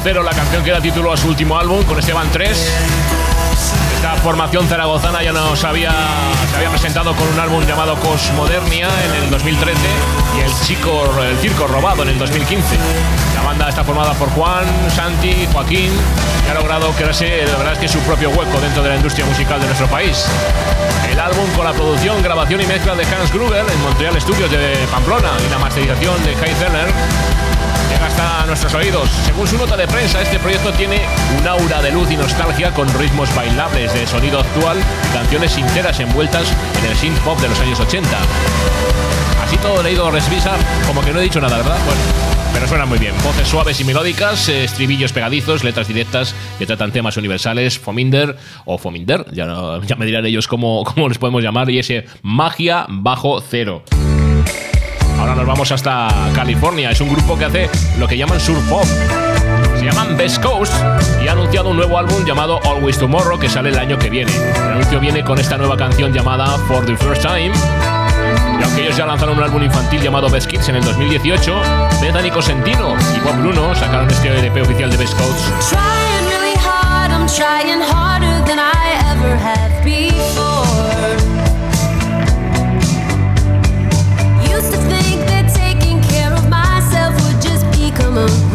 Cero, 0.08 0.24
la 0.24 0.32
canción 0.32 0.63
que 0.63 0.72
da 0.72 0.80
título 0.80 1.12
a 1.12 1.17
su 1.17 1.28
último 1.28 1.58
álbum 1.58 1.84
con 1.84 2.00
Esteban 2.00 2.30
3. 2.32 2.72
Esta 3.96 4.15
formación 4.24 4.65
zaragozana 4.65 5.22
ya 5.22 5.34
nos 5.34 5.62
había, 5.65 5.91
se 6.50 6.56
había 6.56 6.70
presentado 6.70 7.13
con 7.13 7.28
un 7.28 7.38
álbum 7.38 7.62
llamado 7.67 8.00
Cosmodernia 8.00 8.88
en 9.04 9.24
el 9.24 9.30
2013 9.30 9.78
y 10.38 10.39
el, 10.43 10.52
chico, 10.65 11.04
el 11.22 11.38
Circo 11.39 11.67
Robado 11.67 12.04
en 12.04 12.10
el 12.10 12.20
2015. 12.20 12.78
La 13.36 13.41
banda 13.41 13.67
está 13.67 13.84
formada 13.84 14.13
por 14.13 14.30
Juan, 14.30 14.63
Santi, 14.96 15.46
Joaquín 15.52 15.91
y 15.91 16.50
ha 16.50 16.54
logrado 16.54 16.89
crearse, 16.91 17.46
la 17.46 17.58
verdad 17.58 17.74
es 17.74 17.80
que 17.80 17.89
su 17.89 18.00
propio 18.00 18.30
hueco 18.30 18.62
dentro 18.62 18.84
de 18.84 18.89
la 18.91 18.96
industria 18.96 19.26
musical 19.26 19.60
de 19.60 19.65
nuestro 19.65 19.88
país. 19.88 20.26
El 21.12 21.20
álbum 21.20 21.50
con 21.54 21.65
la 21.65 21.74
producción, 21.74 22.24
grabación 22.24 22.62
y 22.62 22.65
mezcla 22.65 22.96
de 22.96 23.04
Hans 23.04 23.34
Gruber 23.34 23.65
en 23.70 23.82
Montreal 23.82 24.22
Studios 24.22 24.50
de 24.50 24.88
Pamplona 24.89 25.32
y 25.46 25.50
la 25.50 25.58
masterización 25.58 26.24
de 26.24 26.34
Kai 26.36 26.54
Zerner 26.54 26.88
llega 27.89 28.08
hasta 28.08 28.45
nuestros 28.45 28.73
oídos. 28.73 29.10
Según 29.26 29.47
su 29.47 29.58
nota 29.58 29.78
de 29.78 29.88
prensa, 29.88 30.21
este 30.21 30.39
proyecto 30.39 30.71
tiene 30.73 31.02
un 31.39 31.47
aura 31.47 31.82
de 31.82 31.91
luz 31.91 32.10
y 32.12 32.17
nostalgia 32.17 32.73
con 32.73 32.88
ritmos 32.97 33.34
bailables 33.36 33.93
de 33.93 34.08
sonido 34.08 34.39
actual 34.39 34.78
y 34.78 35.13
canciones 35.13 35.52
sinceras 35.52 36.00
envueltas 36.00 36.47
en 36.80 36.91
el 36.91 36.97
synth 36.97 37.19
pop 37.19 37.39
de 37.39 37.50
los 37.50 37.60
años 37.60 37.80
80. 37.80 38.10
Así 39.43 39.58
todo 39.58 39.82
leído 39.82 40.10
resvisa, 40.12 40.56
como 40.86 41.02
que 41.02 41.13
no 41.13 41.19
he 41.19 41.23
dicho 41.23 41.39
nada, 41.39 41.58
¿verdad? 41.58 41.78
Bueno, 41.86 42.02
pero 42.54 42.67
suena 42.67 42.86
muy 42.86 42.97
bien. 42.97 43.13
Voces 43.23 43.47
suaves 43.47 43.80
y 43.80 43.84
melódicas, 43.84 44.50
estribillos 44.50 45.13
pegadizos, 45.13 45.63
letras 45.63 45.88
directas 45.88 46.36
que 46.58 46.65
tratan 46.65 46.91
temas 46.91 47.15
universales, 47.17 47.78
Fominder 47.80 48.36
o 48.65 48.78
Fominder, 48.78 49.26
ya, 49.32 49.45
ya 49.86 49.95
me 49.95 50.06
dirán 50.06 50.26
ellos 50.26 50.47
cómo, 50.47 50.84
cómo 50.84 51.08
les 51.08 51.17
podemos 51.17 51.43
llamar, 51.43 51.69
y 51.69 51.80
ese 51.80 52.06
magia 52.23 52.86
bajo 52.89 53.41
cero. 53.41 53.84
Ahora 55.19 55.36
nos 55.36 55.45
vamos 55.45 55.71
hasta 55.71 56.08
California. 56.34 56.91
Es 56.91 57.01
un 57.01 57.10
grupo 57.10 57.38
que 57.38 57.45
hace 57.45 57.69
lo 57.97 58.08
que 58.08 58.17
llaman 58.17 58.39
surf 58.39 58.60
pop. 58.69 58.86
Se 59.77 59.86
llaman 59.86 60.17
Best 60.17 60.41
Coast 60.41 60.73
y 61.23 61.27
ha 61.27 61.32
anunciado 61.34 61.69
un 61.69 61.77
nuevo 61.77 61.97
álbum 61.97 62.25
llamado 62.25 62.60
Always 62.63 62.97
Tomorrow 62.97 63.39
que 63.39 63.49
sale 63.49 63.69
el 63.69 63.77
año 63.77 63.97
que 63.97 64.10
viene. 64.10 64.32
El 64.32 64.71
anuncio 64.73 64.99
viene 64.99 65.23
con 65.23 65.39
esta 65.39 65.58
nueva 65.58 65.77
canción 65.77 66.13
llamada 66.13 66.45
For 66.67 66.86
the 66.86 66.95
First 66.97 67.21
Time. 67.21 67.51
Y 68.60 68.63
aunque 68.63 68.84
ellos 68.84 68.97
ya 68.97 69.06
lanzaron 69.06 69.38
un 69.38 69.43
álbum 69.43 69.63
infantil 69.63 70.01
llamado 70.01 70.30
Best 70.30 70.47
Kids 70.47 70.69
en 70.69 70.77
el 70.77 70.84
2018, 70.84 71.62
Bethany 72.01 72.32
Cosentino 72.32 72.95
y 73.15 73.19
Bob 73.19 73.38
Bruno 73.38 73.75
sacaron 73.75 74.10
este 74.10 74.47
EP 74.47 74.62
oficial 74.62 74.89
de 74.89 74.97
Best 74.97 75.13
Coast. 75.17 75.73
summer 88.17 88.46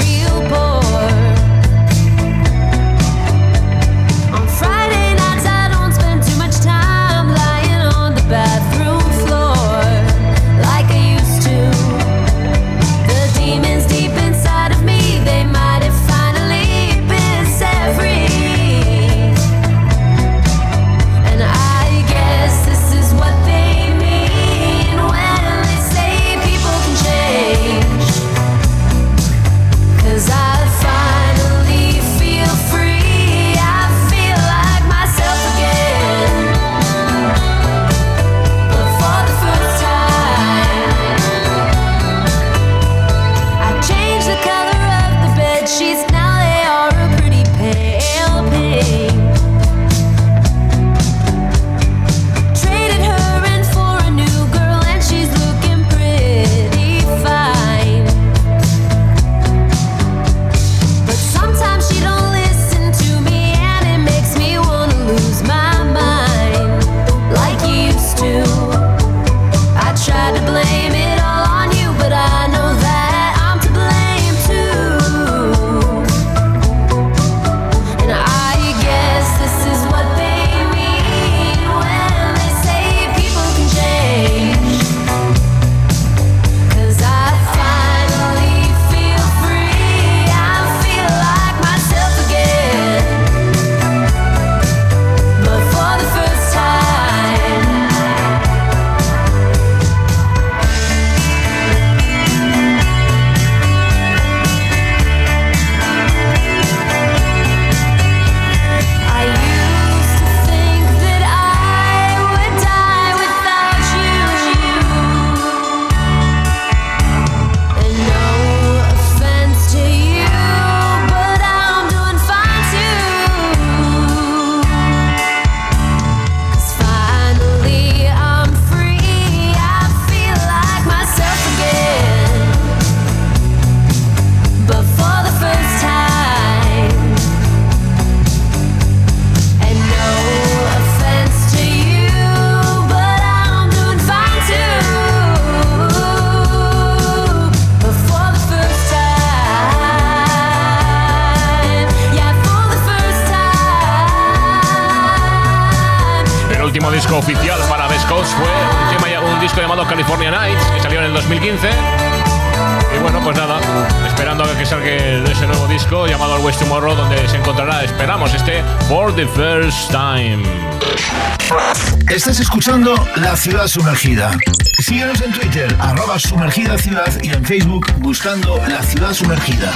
escuchando 172.63 172.95
La 173.17 173.35
Ciudad 173.35 173.67
Sumergida. 173.67 174.31
Síguenos 174.79 175.21
en 175.21 175.33
Twitter, 175.33 175.77
arroba 175.81 176.17
sumergida 176.17 176.79
ciudad 176.79 177.13
y 177.21 177.31
en 177.31 177.45
Facebook 177.45 177.85
buscando 177.99 178.57
La 178.69 178.81
Ciudad 178.85 179.13
Sumergida. 179.13 179.73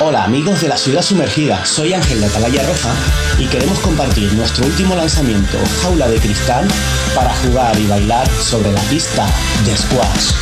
Hola 0.00 0.24
amigos 0.24 0.62
de 0.62 0.68
la 0.68 0.78
ciudad 0.78 1.02
sumergida, 1.02 1.66
soy 1.66 1.92
Ángel 1.92 2.20
de 2.20 2.26
Atalaya 2.26 2.62
Roja 2.66 2.94
y 3.38 3.44
queremos 3.48 3.78
compartir 3.80 4.32
nuestro 4.32 4.64
último 4.64 4.96
lanzamiento, 4.96 5.58
Jaula 5.82 6.08
de 6.08 6.16
Cristal, 6.16 6.66
para 7.14 7.34
jugar 7.34 7.78
y 7.78 7.86
bailar 7.88 8.26
sobre 8.40 8.72
la 8.72 8.80
pista 8.84 9.26
de 9.66 9.76
squash. 9.76 10.32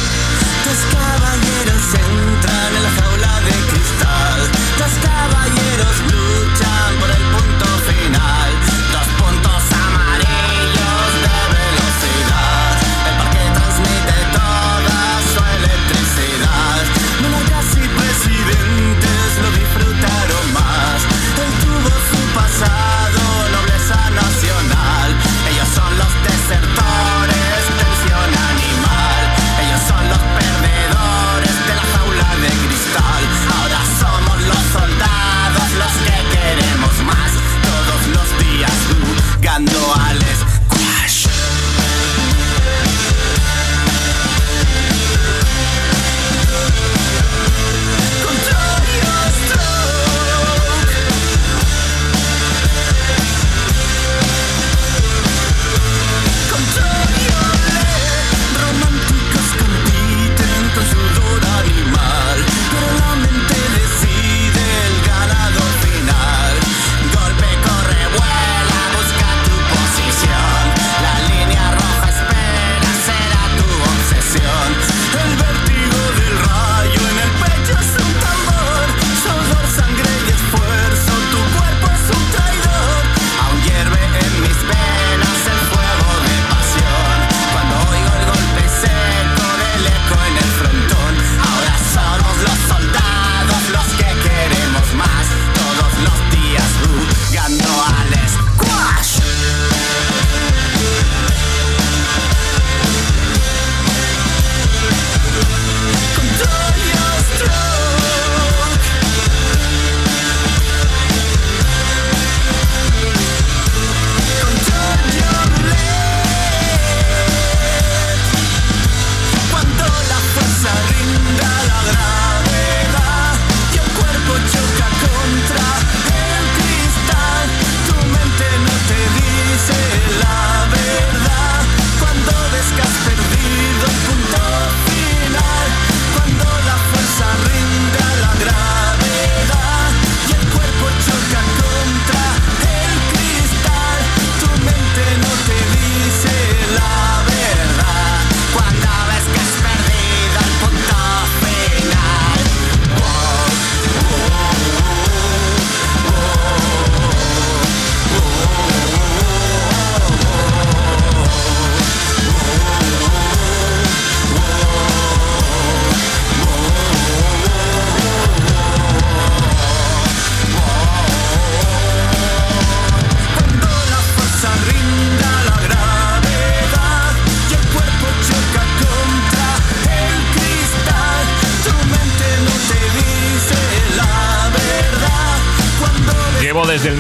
Dos 0.65 0.87
caballeros 0.93 1.95
entran 1.95 2.77
en 2.77 2.83
la 2.85 2.91
jaula 2.91 3.41
de 3.41 3.73
cristal. 3.73 4.10
Dos 4.81 4.93
caballeros 4.93 6.01
luchan 6.11 6.70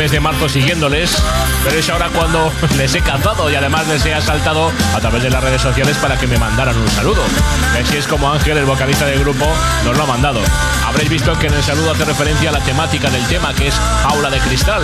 mes 0.00 0.12
de 0.12 0.20
marzo 0.20 0.48
siguiéndoles, 0.48 1.14
pero 1.62 1.76
es 1.76 1.90
ahora 1.90 2.08
cuando 2.08 2.50
les 2.78 2.94
he 2.94 3.02
cazado 3.02 3.50
y 3.50 3.54
además 3.54 3.86
les 3.86 4.02
he 4.06 4.14
asaltado 4.14 4.72
a 4.94 4.98
través 4.98 5.22
de 5.22 5.28
las 5.28 5.44
redes 5.44 5.60
sociales 5.60 5.94
para 5.98 6.16
que 6.16 6.26
me 6.26 6.38
mandaran 6.38 6.74
un 6.74 6.88
saludo. 6.88 7.22
Así 7.78 7.98
es 7.98 8.06
como 8.06 8.32
Ángel, 8.32 8.56
el 8.56 8.64
vocalista 8.64 9.04
del 9.04 9.20
grupo, 9.20 9.44
nos 9.84 9.94
lo 9.94 10.04
ha 10.04 10.06
mandado. 10.06 10.40
Habréis 10.86 11.10
visto 11.10 11.38
que 11.38 11.48
en 11.48 11.52
el 11.52 11.62
saludo 11.62 11.90
hace 11.90 12.06
referencia 12.06 12.48
a 12.48 12.52
la 12.54 12.60
temática 12.60 13.10
del 13.10 13.26
tema, 13.26 13.52
que 13.52 13.68
es 13.68 13.74
Jaula 13.74 14.30
de 14.30 14.38
Cristal. 14.38 14.82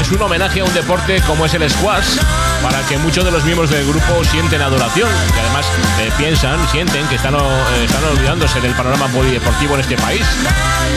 Es 0.00 0.10
un 0.10 0.20
homenaje 0.20 0.62
a 0.62 0.64
un 0.64 0.74
deporte 0.74 1.22
como 1.28 1.46
es 1.46 1.54
el 1.54 1.70
squash, 1.70 2.16
para 2.62 2.80
que 2.86 2.98
muchos 2.98 3.24
de 3.24 3.30
los 3.30 3.44
miembros 3.44 3.70
del 3.70 3.86
grupo 3.86 4.24
sienten 4.24 4.60
adoración 4.60 5.08
y 5.34 5.38
además 5.38 5.66
eh, 6.00 6.10
piensan, 6.18 6.58
sienten 6.68 7.06
que 7.08 7.16
están, 7.16 7.34
eh, 7.34 7.38
están 7.84 8.04
olvidándose 8.04 8.60
del 8.60 8.72
panorama 8.72 9.08
polideportivo 9.08 9.74
en 9.74 9.80
este 9.80 9.96
país. 9.96 10.22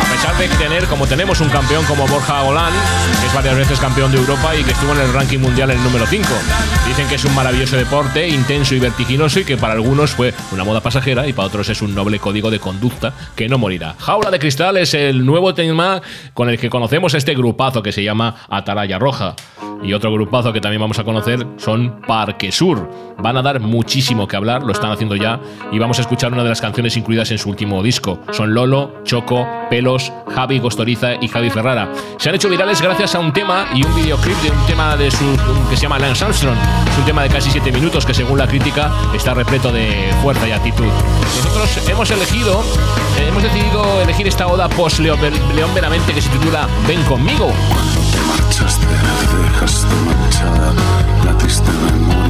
A 0.02 0.12
pesar 0.12 0.38
de 0.38 0.48
tener, 0.58 0.86
como 0.86 1.08
tenemos 1.08 1.40
un 1.42 1.50
campeón 1.50 1.86
como 1.86 2.08
Borja 2.08 2.42
Golán, 2.42 2.74
que 3.22 3.28
es 3.28 3.34
varias 3.34 3.56
veces 3.56 3.80
campeón 3.80 4.12
de 4.12 4.18
Europa 4.18 4.56
y 4.56 4.64
que 4.64 4.72
estuvo 4.72 4.94
en 4.94 5.00
el 5.00 5.14
ranking 5.14 5.40
mundial 5.40 5.72
en 5.72 5.78
el 5.78 5.84
número 5.84 6.06
5. 6.06 6.28
Dicen 6.88 7.08
que 7.08 7.16
es 7.16 7.26
un 7.26 7.36
maravilloso 7.36 7.78
deporte, 7.78 8.28
intenso 8.28 8.76
y 8.76 8.80
vertiginoso 8.80 9.40
y 9.40 9.46
que 9.46 9.58
para 9.58 9.74
algunos 9.74 10.12
fue 10.12 10.34
una 10.52 10.64
moda 10.64 10.82
pasajera 10.82 11.28
y 11.28 11.34
para 11.34 11.48
otros 11.48 11.70
es 11.70 11.82
un 11.82 11.96
noble 11.96 12.20
código 12.20 12.52
de 12.52 12.60
conducta 12.60 13.14
que 13.36 13.48
no 13.48 13.58
morirá. 13.58 13.96
Jaula 14.00 14.32
de 14.32 14.40
Cristal 14.40 14.78
es 14.78 14.94
el 14.94 15.26
nuevo 15.26 15.54
tema 15.54 16.02
con 16.34 16.50
el 16.50 16.60
que 16.60 16.70
conocemos 16.70 17.14
este 17.14 17.36
grupazo 17.36 17.82
que 17.82 17.92
se 17.92 18.04
llama 18.04 18.36
Atalaya 18.50 19.00
Roja. 19.00 19.36
Y 19.84 19.94
otro 19.94 20.14
grupazo 20.14 20.54
que 20.54 20.62
también 20.62 20.80
vamos 20.80 20.98
a 21.00 21.04
conocer 21.04 21.46
son 21.58 22.02
Parque 22.08 22.52
Sur. 22.52 22.90
Van 23.20 23.38
a 23.38 23.42
dar 23.42 23.60
muchísimo 23.60 24.28
que 24.28 24.36
hablar, 24.36 24.64
lo 24.64 24.72
están 24.72 24.92
haciendo 24.92 25.16
ya, 25.16 25.40
y 25.72 25.80
vamos 25.80 26.00
a 26.00 26.02
escuchar 26.02 26.34
una 26.34 26.44
de 26.44 26.50
las 26.50 26.62
canciones 26.62 26.98
incluidas 26.98 27.32
en 27.32 27.38
su 27.38 27.50
último 27.50 27.82
disco. 27.84 28.20
Son 28.32 28.54
Lolo, 28.54 29.04
Choco, 29.04 29.48
Pelos, 29.70 30.12
Javi 30.34 30.60
Gostoriza 30.60 31.16
y 31.22 31.28
Javi 31.28 31.50
Ferrara. 31.50 31.92
Se 32.18 32.30
han 32.30 32.36
hecho 32.36 32.50
virales 32.50 32.82
gracias 32.82 33.16
a 33.16 33.20
un 33.20 33.32
tema 33.32 33.68
y 33.74 33.86
un 33.86 33.96
videoclip 33.96 34.38
de 34.38 34.52
un 34.52 34.66
tema 34.66 34.98
de 34.98 35.12
su, 35.12 35.26
que 35.70 35.76
se 35.76 35.84
llama 35.84 36.00
Lance 36.00 36.26
Armstrong. 36.26 36.58
Es 36.92 36.98
un 36.98 37.06
tema 37.06 37.24
de 37.24 37.30
casi 37.30 37.50
7 37.50 37.72
minutos 37.72 38.06
que 38.06 38.14
según 38.14 38.38
la 38.38 38.48
crítica 38.48 38.92
está 39.14 39.34
repleto 39.34 39.72
de 39.72 40.10
fuerza 40.22 40.48
y 40.48 40.52
actitud. 40.52 40.86
Nosotros 41.38 41.90
hemos 41.90 42.12
elegido, 42.12 42.64
hemos 43.28 43.44
decidido 43.44 44.02
elegir 44.02 44.28
esta 44.28 44.48
oda 44.48 44.70
post-León 44.70 45.20
Veramente 45.74 46.14
que 46.14 46.22
se 46.22 46.30
titula 46.30 46.68
Ven 46.88 47.02
conmigo. 47.04 47.52
marchaste, 48.28 48.86
dejaste 49.44 49.96
manchada 50.06 50.74
la 51.26 51.38
Ти 51.44 51.50
з 51.50 52.23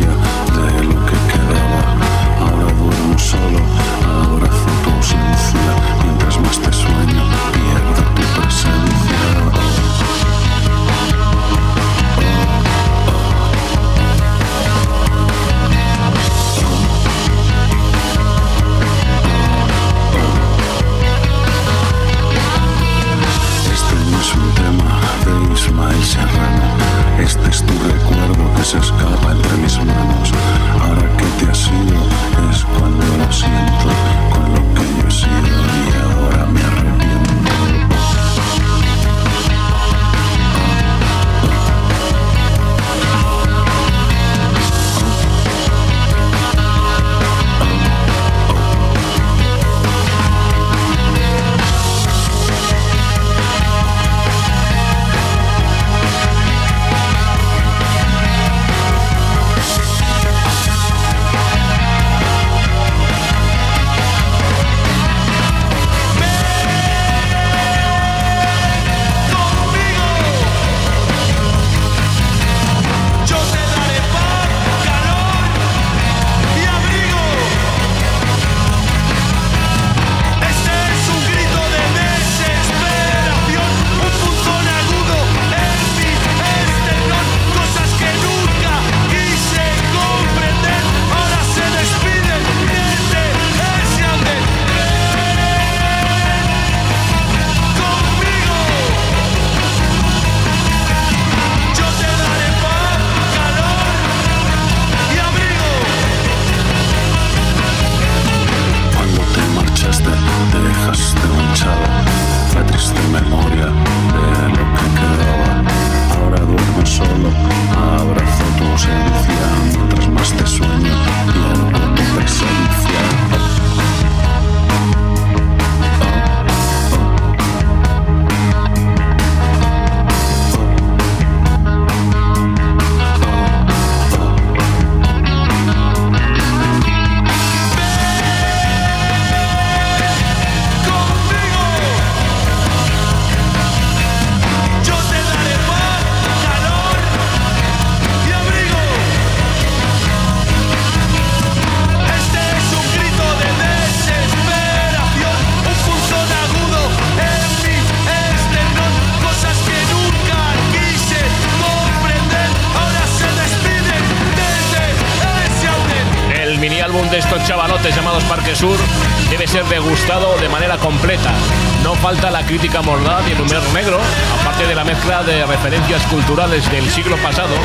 culturales 176.13 176.69
del 176.71 176.87
siglo 176.91 177.17
pasado, 177.17 177.55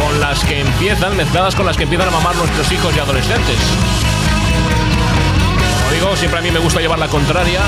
con 0.00 0.18
las 0.18 0.44
que 0.44 0.62
empiezan, 0.62 1.16
mezcladas 1.16 1.54
con 1.54 1.64
las 1.64 1.76
que 1.76 1.84
empiezan 1.84 2.08
a 2.08 2.10
mamar 2.10 2.34
nuestros 2.34 2.72
hijos 2.72 2.94
y 2.96 2.98
adolescentes. 2.98 3.56
Como 5.78 5.92
digo, 5.92 6.16
siempre 6.16 6.40
a 6.40 6.42
mí 6.42 6.50
me 6.50 6.58
gusta 6.58 6.80
llevar 6.80 6.98
la 6.98 7.06
contraria. 7.06 7.60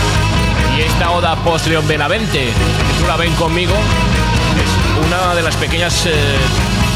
Y 0.77 0.81
esta 0.81 1.13
oda 1.13 1.37
post-León 1.45 1.87
Benavente, 1.87 2.47
que 2.47 3.01
tú 3.01 3.07
la 3.07 3.17
ven 3.17 3.33
conmigo, 3.35 3.73
es 3.73 5.07
una 5.07 5.37
de 5.37 5.43
las 5.43 5.55
pequeñas 5.55 6.07
eh, 6.07 6.11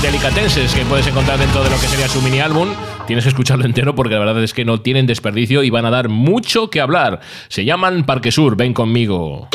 delicatenses 0.03 0.74
que 0.74 0.85
puedes 0.85 1.07
encontrar 1.07 1.39
dentro 1.39 1.62
de 1.62 1.70
lo 1.70 1.78
que 1.78 1.87
sería 1.87 2.09
su 2.09 2.20
mini 2.20 2.41
álbum. 2.41 2.70
Tienes 3.07 3.24
que 3.24 3.28
escucharlo 3.28 3.64
entero 3.64 3.95
porque 3.95 4.14
la 4.14 4.20
verdad 4.20 4.43
es 4.43 4.53
que 4.55 4.64
no 4.64 4.80
tienen 4.80 5.07
desperdicio 5.07 5.62
y 5.62 5.70
van 5.70 5.87
a 5.87 5.91
dar 5.91 6.09
mucho 6.09 6.68
que 6.68 6.80
hablar. 6.80 7.20
Se 7.47 7.64
llaman 7.64 8.03
Parque 8.03 8.33
Sur, 8.33 8.57
ven 8.57 8.74
conmigo. 8.74 9.49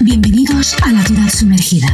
Bienvenidos 0.00 0.74
a 0.82 0.92
la 0.92 1.02
ciudad 1.06 1.28
sumergida. 1.30 1.88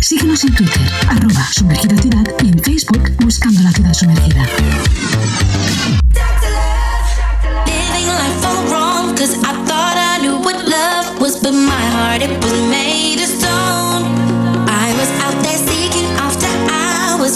Síguenos 0.00 0.42
en 0.42 0.54
Twitter, 0.54 0.82
arroba 1.08 1.46
sumergida 1.52 1.96
ciudad 1.96 2.24
y 2.42 2.48
en 2.48 2.58
Facebook 2.58 3.10
buscando 3.18 3.62
la 3.62 3.70
ciudad 3.72 3.94
sumergida. 3.94 4.46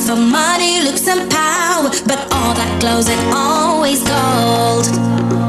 for 0.06 0.14
money, 0.14 0.84
looks, 0.84 1.08
and 1.08 1.28
power, 1.28 1.90
but 2.06 2.18
all 2.30 2.54
that 2.54 2.80
glows 2.80 3.08
and 3.08 3.34
always 3.34 4.04
gold. 4.04 5.45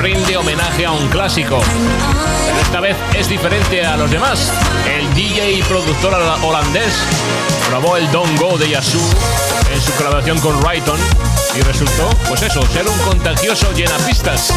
Rinde 0.00 0.36
homenaje 0.36 0.84
a 0.84 0.90
un 0.90 1.06
clásico. 1.10 1.60
Pero 2.46 2.60
esta 2.60 2.80
vez 2.80 2.96
es 3.16 3.28
diferente 3.28 3.86
a 3.86 3.96
los 3.96 4.10
demás. 4.10 4.52
El 4.92 5.14
DJ 5.14 5.52
y 5.52 5.62
productor 5.62 6.12
hola- 6.14 6.38
holandés 6.42 6.92
probó 7.68 7.96
el 7.96 8.10
Don't 8.10 8.36
Go 8.40 8.58
de 8.58 8.68
Yasu 8.70 8.98
en 9.72 9.80
su 9.80 9.92
colaboración 9.92 10.40
con 10.40 10.60
Rayton 10.62 10.98
y 11.56 11.60
resultó, 11.62 12.08
pues 12.28 12.42
eso, 12.42 12.66
ser 12.72 12.88
un 12.88 12.98
contagioso 12.98 13.72
llenapistas. 13.74 14.52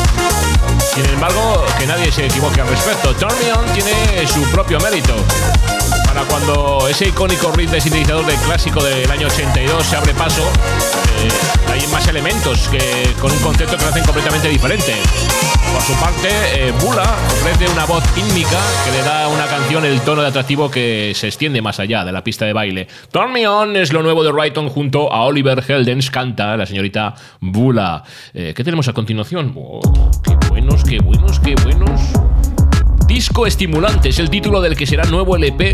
Sin 0.96 1.06
embargo, 1.06 1.64
que 1.78 1.86
nadie 1.86 2.12
se 2.12 2.26
equivoque 2.26 2.62
al 2.62 2.68
respecto. 2.68 3.14
Turn 3.16 3.36
tiene 3.76 3.94
su 4.28 4.42
propio 4.50 4.80
mérito. 4.80 5.14
Para 6.08 6.24
cuando 6.24 6.88
ese 6.90 7.08
icónico 7.08 7.52
riff 7.52 7.70
de 7.72 7.80
sintetizador 7.80 8.26
del 8.26 8.36
clásico 8.38 8.84
del 8.84 9.10
año 9.12 9.28
82 9.28 9.86
se 9.86 9.96
abre 9.96 10.14
paso, 10.14 10.44
hay 11.68 11.88
más 11.88 12.08
elementos 12.08 12.68
que 12.70 12.80
con 13.20 13.32
un 13.32 13.40
concepto 13.40 13.78
que 13.78 13.84
lo 13.84 13.90
hacen 13.90 14.04
completamente 14.04 14.50
diferente. 14.50 14.94
Por 15.72 15.82
su 15.82 15.94
parte, 15.94 16.28
eh, 16.54 16.74
Bula 16.82 17.04
ofrece 17.28 17.72
una 17.72 17.86
voz 17.86 18.04
ítmica 18.18 18.60
que 18.86 18.92
le 18.92 19.04
da 19.04 19.26
a 19.26 19.28
una 19.30 19.46
canción 19.46 19.86
el 19.86 20.02
tono 20.02 20.22
de 20.22 20.28
atractivo 20.28 20.70
que 20.70 21.14
se 21.16 21.28
extiende 21.28 21.62
más 21.62 21.80
allá 21.80 22.04
de 22.04 22.12
la 22.12 22.24
pista 22.24 22.46
de 22.46 22.54
baile. 22.54 22.88
Turn 23.12 23.32
Me 23.32 23.48
On 23.48 23.76
es 23.76 23.94
lo 23.94 24.04
nuevo 24.04 24.24
de 24.24 24.32
Rayton 24.32 24.70
junto 24.70 25.12
a 25.12 25.24
Oliver 25.24 25.64
Heldens, 25.66 26.12
canta 26.12 26.58
la 26.58 26.66
señorita 26.66 27.16
Bula. 27.40 28.04
Eh, 28.34 28.54
¿Qué 28.56 28.64
tenemos 28.64 28.88
a 28.88 28.94
continuación? 28.94 29.54
Oh, 29.56 30.12
qué 30.24 30.36
buenos, 30.50 30.84
qué 30.84 31.00
buenos, 31.00 31.40
qué 31.40 31.56
buenos. 31.64 32.02
Disco 33.08 33.46
Estimulante 33.46 34.10
es 34.10 34.20
el 34.20 34.30
título 34.30 34.62
del 34.62 34.76
que 34.76 34.86
será 34.86 35.06
nuevo 35.06 35.36
LP. 35.36 35.74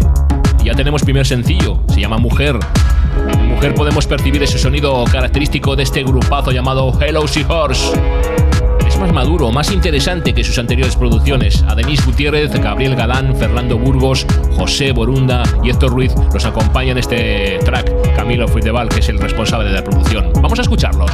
Ya 0.64 0.74
tenemos 0.74 1.04
primer 1.04 1.26
sencillo, 1.26 1.82
se 1.88 2.02
llama 2.02 2.18
Mujer. 2.18 2.60
Mujer 3.58 3.74
podemos 3.74 4.06
percibir 4.06 4.44
ese 4.44 4.60
sonido 4.60 5.04
característico 5.12 5.76
de 5.76 5.82
este 5.82 6.04
grupazo 6.04 6.52
llamado 6.52 6.94
Hello 7.02 7.28
Seahorse. 7.28 7.92
Es 8.88 9.00
más 9.00 9.12
maduro, 9.12 9.52
más 9.52 9.72
interesante 9.72 10.32
que 10.32 10.44
sus 10.44 10.60
anteriores 10.60 10.96
producciones. 10.96 11.64
A 11.68 11.74
Denise 11.74 12.04
Gutiérrez, 12.06 12.52
Gabriel 12.52 12.96
Galán, 12.96 13.36
Fernando 13.36 13.80
Burgos, 13.80 14.28
José 14.56 14.92
Borunda 14.92 15.42
y 15.64 15.72
Héctor 15.72 15.90
Ruiz 15.90 16.14
los 16.32 16.46
acompañan 16.46 16.92
en 16.92 16.98
este 17.00 17.58
track. 17.66 17.92
Camilo 18.16 18.48
Fuitebal, 18.48 18.90
que 18.90 19.00
es 19.00 19.10
el 19.10 19.18
responsable 19.18 19.70
de 19.70 19.74
la 19.74 19.84
producción. 19.84 20.32
Vamos 20.36 20.60
a 20.60 20.62
escucharlos. 20.62 21.10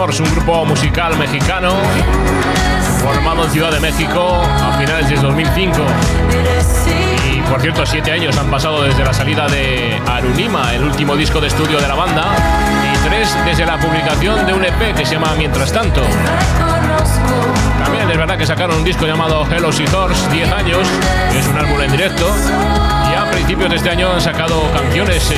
Un 0.00 0.34
grupo 0.34 0.64
musical 0.64 1.14
mexicano 1.18 1.74
formado 3.02 3.44
en 3.44 3.50
Ciudad 3.50 3.70
de 3.70 3.80
México 3.80 4.40
a 4.42 4.78
finales 4.78 5.10
de 5.10 5.16
2005. 5.16 5.76
Y 7.30 7.40
por 7.42 7.60
cierto, 7.60 7.84
siete 7.84 8.10
años 8.10 8.38
han 8.38 8.50
pasado 8.50 8.82
desde 8.82 9.04
la 9.04 9.12
salida 9.12 9.46
de 9.46 10.00
Arunima, 10.06 10.74
el 10.74 10.84
último 10.84 11.16
disco 11.16 11.38
de 11.38 11.48
estudio 11.48 11.79
un 18.80 18.84
disco 18.86 19.06
llamado 19.06 19.46
Hello 19.50 19.70
Seahorse, 19.70 20.30
10 20.30 20.52
años, 20.52 20.88
es 21.36 21.46
un 21.46 21.58
álbum 21.58 21.82
en 21.82 21.92
directo. 21.92 22.26
Y 23.10 23.14
a 23.14 23.30
principios 23.30 23.68
de 23.68 23.76
este 23.76 23.90
año 23.90 24.10
han 24.10 24.22
sacado 24.22 24.70
canciones, 24.72 25.30
eh, 25.30 25.36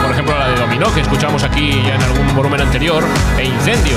por 0.00 0.12
ejemplo 0.12 0.38
la 0.38 0.50
de 0.50 0.54
Dominó, 0.54 0.94
que 0.94 1.00
escuchamos 1.00 1.42
aquí 1.42 1.82
ya 1.84 1.96
en 1.96 2.02
algún 2.02 2.36
volumen 2.36 2.60
anterior, 2.60 3.02
e 3.38 3.44
Incendio. 3.44 3.96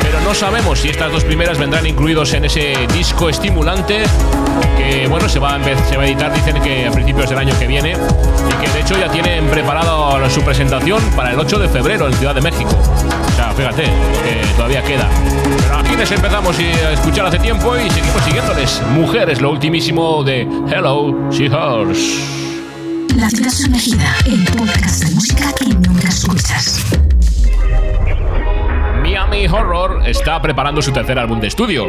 Pero 0.00 0.20
no 0.20 0.32
sabemos 0.32 0.78
si 0.78 0.90
estas 0.90 1.10
dos 1.10 1.24
primeras 1.24 1.58
vendrán 1.58 1.86
incluidos 1.86 2.32
en 2.34 2.44
ese 2.44 2.86
disco 2.94 3.28
estimulante 3.28 4.04
que 4.76 5.08
bueno 5.08 5.28
se 5.28 5.40
va, 5.40 5.56
a, 5.56 5.64
se 5.88 5.96
va 5.96 6.04
a 6.04 6.06
editar, 6.06 6.32
dicen 6.32 6.62
que 6.62 6.86
a 6.86 6.92
principios 6.92 7.28
del 7.28 7.38
año 7.38 7.58
que 7.58 7.66
viene 7.66 7.94
y 7.94 8.64
que 8.64 8.72
de 8.72 8.80
hecho 8.80 8.96
ya 8.96 9.10
tienen 9.10 9.48
preparado 9.48 10.30
su 10.30 10.42
presentación 10.42 11.02
para 11.16 11.32
el 11.32 11.40
8 11.40 11.58
de 11.58 11.68
febrero 11.68 12.06
en 12.06 12.14
Ciudad 12.14 12.34
de 12.34 12.42
México. 12.42 12.70
Fíjate, 13.58 13.82
que 13.82 14.54
todavía 14.56 14.82
queda. 14.84 15.08
Pero 15.62 15.78
aquí 15.78 15.96
les 15.96 16.10
empezamos 16.12 16.58
y- 16.60 16.64
a 16.66 16.92
escuchar 16.92 17.26
hace 17.26 17.40
tiempo 17.40 17.76
y 17.76 17.90
seguimos 17.90 18.22
siguiéndoles. 18.22 18.80
Mujeres, 18.92 19.40
lo 19.40 19.50
ultimísimo 19.50 20.22
de 20.22 20.42
Hello 20.70 21.12
Seahorse. 21.32 22.20
La 23.16 23.28
ciudad 23.28 23.50
sumergida, 23.50 24.14
el 24.26 24.44
podcast 24.44 25.02
de 25.04 25.14
música 25.16 25.52
que 25.58 25.66
nunca 25.66 26.08
escuchas. 26.08 26.84
Miami 29.02 29.48
Horror 29.48 30.02
está 30.06 30.40
preparando 30.40 30.80
su 30.80 30.92
tercer 30.92 31.18
álbum 31.18 31.40
de 31.40 31.48
estudio. 31.48 31.84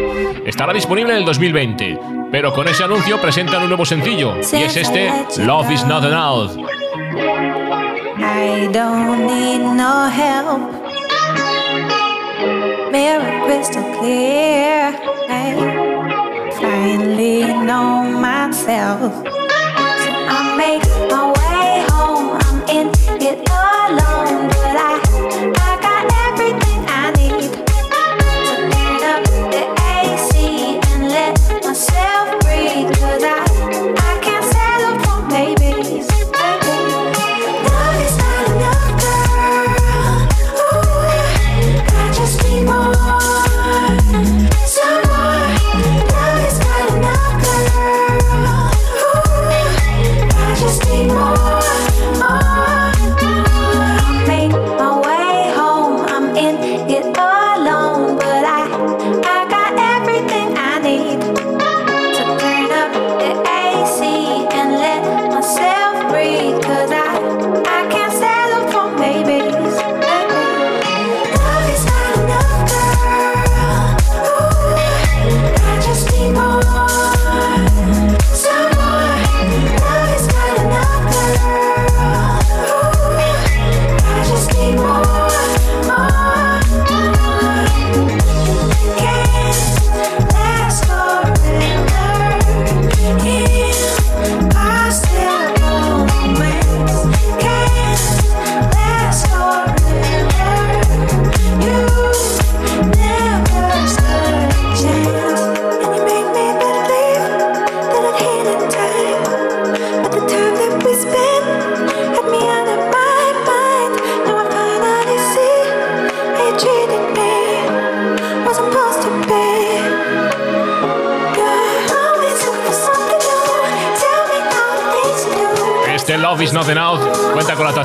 Estará 0.46 0.74
disponible 0.74 1.12
en 1.14 1.20
el 1.20 1.26
2020, 1.26 2.00
pero 2.32 2.52
con 2.52 2.68
ese 2.68 2.84
anuncio 2.84 3.22
presentan 3.22 3.62
un 3.62 3.68
nuevo 3.68 3.86
sencillo, 3.86 4.36
y 4.38 4.64
es 4.64 4.76
este 4.76 5.12
Love 5.46 5.70
is 5.72 5.86
Not 5.86 6.04
Enough. 6.04 6.58
I 8.22 8.68
don't 8.74 9.28
need 9.28 9.60
no 9.62 10.10
help. 10.10 10.79
Mirror 12.92 13.46
crystal 13.46 13.84
clear. 14.00 14.92
I 15.30 15.54
finally 16.60 17.42
know 17.44 18.04
myself. 18.20 19.14
So 19.24 20.10
I 20.36 20.56
make 20.58 20.84
my 21.12 21.32
way 21.32 21.89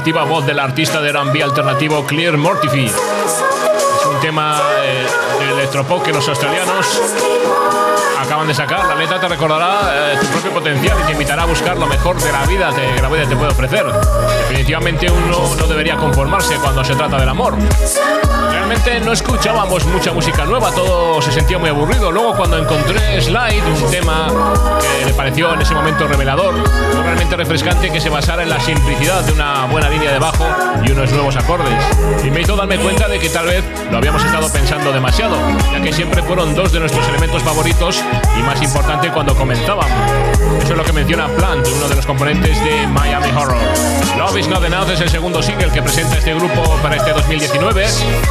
atractiva 0.05 0.25
voz 0.25 0.45
del 0.45 0.59
artista 0.59 1.01
de 1.01 1.09
R&B 1.09 1.43
alternativo 1.43 2.05
Clear 2.05 2.37
Mortifi. 2.37 2.85
Es 2.85 4.07
un 4.07 4.21
tema 4.21 4.61
eh, 4.83 5.07
de 5.39 5.51
electropop 5.53 6.03
que 6.03 6.13
los 6.13 6.29
australianos 6.29 7.01
acaban 8.21 8.47
de 8.47 8.53
sacar. 8.53 8.85
La 8.85 8.97
letra 8.97 9.19
te 9.19 9.29
recordará 9.29 10.13
eh, 10.13 10.19
tu 10.21 10.27
propio 10.27 10.53
potencial 10.53 10.99
y 11.03 11.07
te 11.07 11.13
invitará 11.13 11.45
a 11.45 11.47
buscar 11.47 11.79
lo 11.79 11.87
mejor 11.87 12.21
de 12.21 12.31
la 12.31 12.45
vida 12.45 12.71
que 12.75 13.01
la 13.01 13.09
vida 13.09 13.27
te 13.27 13.35
puede 13.35 13.53
ofrecer. 13.53 13.87
Definitivamente 14.41 15.11
uno 15.11 15.57
no 15.57 15.67
debería 15.67 15.97
conformarse 15.97 16.57
cuando 16.57 16.85
se 16.85 16.95
trata 16.95 17.17
del 17.17 17.31
amor. 17.31 17.57
Realmente 18.51 19.01
no 19.01 19.13
escuchábamos 19.13 19.85
mucha 19.87 20.13
música 20.13 20.45
nueva, 20.45 20.71
todo 20.73 21.21
se 21.23 21.33
sentía 21.33 21.59
muy 21.59 21.71
aburrido. 21.71 22.11
Luego 22.11 22.35
cuando 22.37 22.59
encontré 22.59 23.21
Slide, 23.21 23.63
un 23.65 23.91
tema 23.91 24.29
que 24.99 25.07
me 25.07 25.15
pareció 25.15 25.53
en 25.55 25.61
ese 25.61 25.75
momento 25.75 26.07
revelador, 26.07 26.55
realmente 27.03 27.37
refrescante 27.37 27.91
que 27.91 28.01
se 28.01 28.09
basara 28.09 28.43
en 28.43 28.51
la 28.51 28.61
simplicidad 28.61 29.23
de 29.25 29.33
una 29.33 29.67
buena 29.67 29.89
línea 29.89 30.13
de 30.13 30.19
bajo 30.19 30.47
y 30.85 30.91
unos 30.93 31.11
nuevos 31.13 31.37
acordes. 31.37 31.75
Y 32.25 32.31
me 32.31 32.43
hizo 32.43 32.57
darme 32.57 32.79
cuenta 32.79 33.09
de 33.09 33.19
que 33.19 33.29
tal 33.29 33.47
vez 33.47 33.65
lo 33.91 33.99
habíamos 33.99 34.25
estado 34.25 34.51
pensando 34.51 34.93
demasiado, 34.93 35.37
ya 35.73 35.81
que 35.81 35.93
siempre 35.93 36.23
fueron 36.23 36.55
dos 36.55 36.73
de 36.73 36.81
nuestros 36.81 37.07
elementos 37.09 37.43
favoritos 37.43 38.03
y 38.39 38.43
más 38.43 38.61
importante 38.63 39.11
cuando 39.11 39.35
comenzábamos. 39.35 39.91
Eso 40.63 40.73
es 40.73 40.79
lo 40.79 40.85
que 40.85 40.93
menciona 40.93 41.29
Plant, 41.29 41.67
uno 41.77 41.89
de 41.89 41.97
los 41.97 42.07
componentes 42.07 42.63
de 42.65 42.87
Miami 42.89 43.31
Horror. 43.37 43.57
Love 44.19 44.39
is 44.39 44.49
Not 44.49 44.65
Enough 44.65 44.91
es 44.91 45.01
el 45.01 45.11
segundo 45.11 45.43
single 45.43 45.71
que 45.71 45.83
presenta 45.83 46.17
este 46.19 46.35
grupo 46.35 46.63
para 46.83 46.97
este 46.97 47.13
2019. 47.13 47.87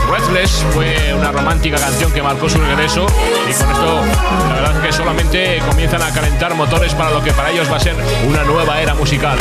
Restless 0.09 0.65
fue 0.71 1.13
una 1.13 1.31
romántica 1.31 1.77
canción 1.77 2.11
que 2.11 2.21
marcó 2.21 2.49
su 2.49 2.59
regreso 2.59 3.05
y 3.49 3.53
con 3.53 3.71
esto 3.71 4.01
la 4.49 4.55
verdad 4.55 4.75
es 4.77 4.85
que 4.85 4.91
solamente 4.91 5.61
comienzan 5.69 6.01
a 6.01 6.11
calentar 6.11 6.53
motores 6.55 6.93
para 6.93 7.11
lo 7.11 7.23
que 7.23 7.31
para 7.31 7.51
ellos 7.51 7.71
va 7.71 7.77
a 7.77 7.79
ser 7.79 7.95
una 8.27 8.43
nueva 8.43 8.81
era 8.81 8.93
musical. 8.93 9.37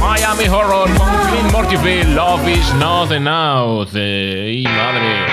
Miami 0.00 0.48
Horror 0.48 0.92
con 0.94 1.08
Clint 1.30 1.52
Mortifield, 1.52 2.14
Love 2.14 2.48
is 2.48 2.74
Not 2.74 3.12
Enough. 3.12 3.94
Y 3.94 4.64
madre, 4.64 5.26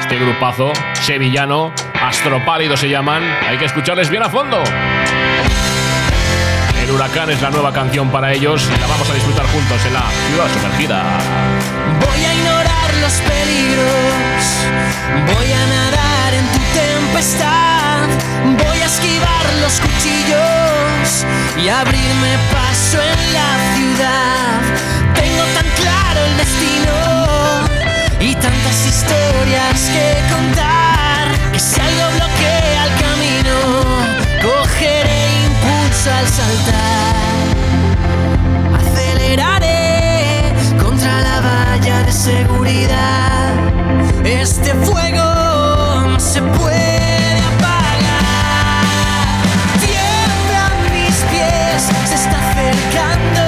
este 0.00 0.18
grupazo 0.18 0.72
sevillano, 0.94 1.72
Astropálido 2.00 2.76
se 2.76 2.88
llaman, 2.88 3.22
hay 3.48 3.58
que 3.58 3.64
escucharles 3.64 4.10
bien 4.10 4.22
a 4.22 4.28
fondo. 4.28 4.62
El 6.80 6.92
huracán 6.92 7.30
es 7.30 7.42
la 7.42 7.50
nueva 7.50 7.72
canción 7.72 8.10
para 8.10 8.32
ellos 8.32 8.68
y 8.72 8.80
la 8.80 8.86
vamos 8.86 9.10
a 9.10 9.14
disfrutar 9.14 9.46
juntos 9.46 9.84
en 9.86 9.94
la 9.94 10.04
ciudad 10.28 10.48
sumergida. 10.52 11.02
Voy 12.00 12.24
a 12.24 12.35
los 13.00 13.14
peligros, 13.14 14.44
voy 15.34 15.52
a 15.52 15.66
nadar 15.66 16.34
en 16.34 16.46
tu 16.54 16.60
tempestad, 16.74 18.06
voy 18.64 18.78
a 18.78 18.86
esquivar 18.86 19.44
los 19.60 19.80
cuchillos 19.80 21.26
y 21.62 21.68
abrirme 21.68 22.32
paso 22.52 22.98
en 23.02 23.20
la 23.36 23.50
ciudad. 23.74 24.60
Tengo 25.14 25.44
tan 25.56 25.68
claro 25.80 26.20
el 26.24 26.36
destino 26.36 26.96
y 28.20 28.34
tantas 28.34 28.86
historias 28.86 29.78
que 29.94 30.34
contar 30.34 31.28
que 31.52 31.60
si 31.60 31.80
algo 31.80 32.06
bloquea 32.16 32.84
el 32.86 32.94
camino, 33.06 33.56
cogeré 34.42 35.20
impulso 35.46 36.12
al 36.12 36.28
saltar. 36.28 37.35
De 41.86 42.10
seguridad. 42.10 43.54
Este 44.24 44.74
fuego 44.74 46.18
se 46.18 46.42
puede 46.42 47.38
apagar. 47.38 48.82
Tiemblan 49.80 50.92
mis 50.92 51.14
pies, 51.30 51.88
se 52.08 52.14
está 52.16 52.50
acercando. 52.50 53.45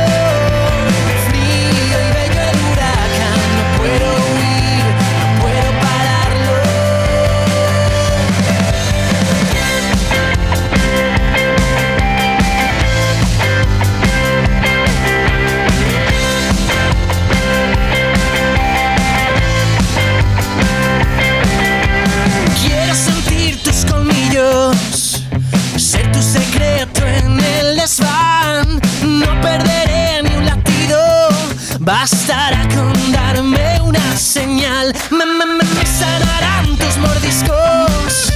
Bastará 32.10 32.66
con 32.74 33.12
darme 33.12 33.80
una 33.82 34.16
señal. 34.16 34.94
Me, 35.10 35.26
me, 35.26 35.44
me, 35.44 35.86
sanarán 35.86 36.76
tus 36.76 36.96
mordiscos. 36.98 38.32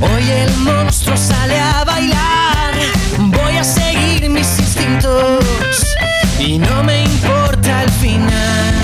Hoy 0.00 0.30
el 0.30 0.56
monstruo 0.58 1.16
sale 1.16 1.58
a 1.58 1.84
bailar. 1.84 2.74
Voy 3.18 3.56
a 3.58 3.64
seguir 3.64 4.30
mis 4.30 4.58
instintos 4.58 5.44
y 6.38 6.58
no 6.58 6.82
me 6.82 7.04
importa 7.04 7.82
el 7.82 7.90
final. 7.90 8.74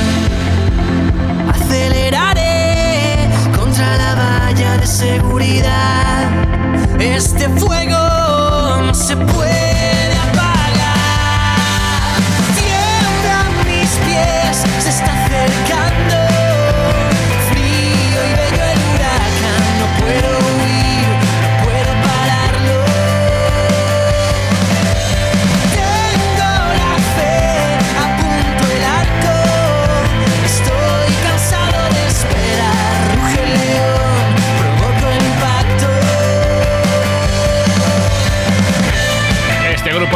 Aceleraré 1.54 3.28
contra 3.56 3.96
la 3.96 4.14
valla 4.14 4.76
de 4.76 4.86
seguridad. 4.86 6.30
Este 6.98 7.48
fuego 7.48 8.82
no 8.86 8.94
se 8.94 9.16
puede 9.16 9.59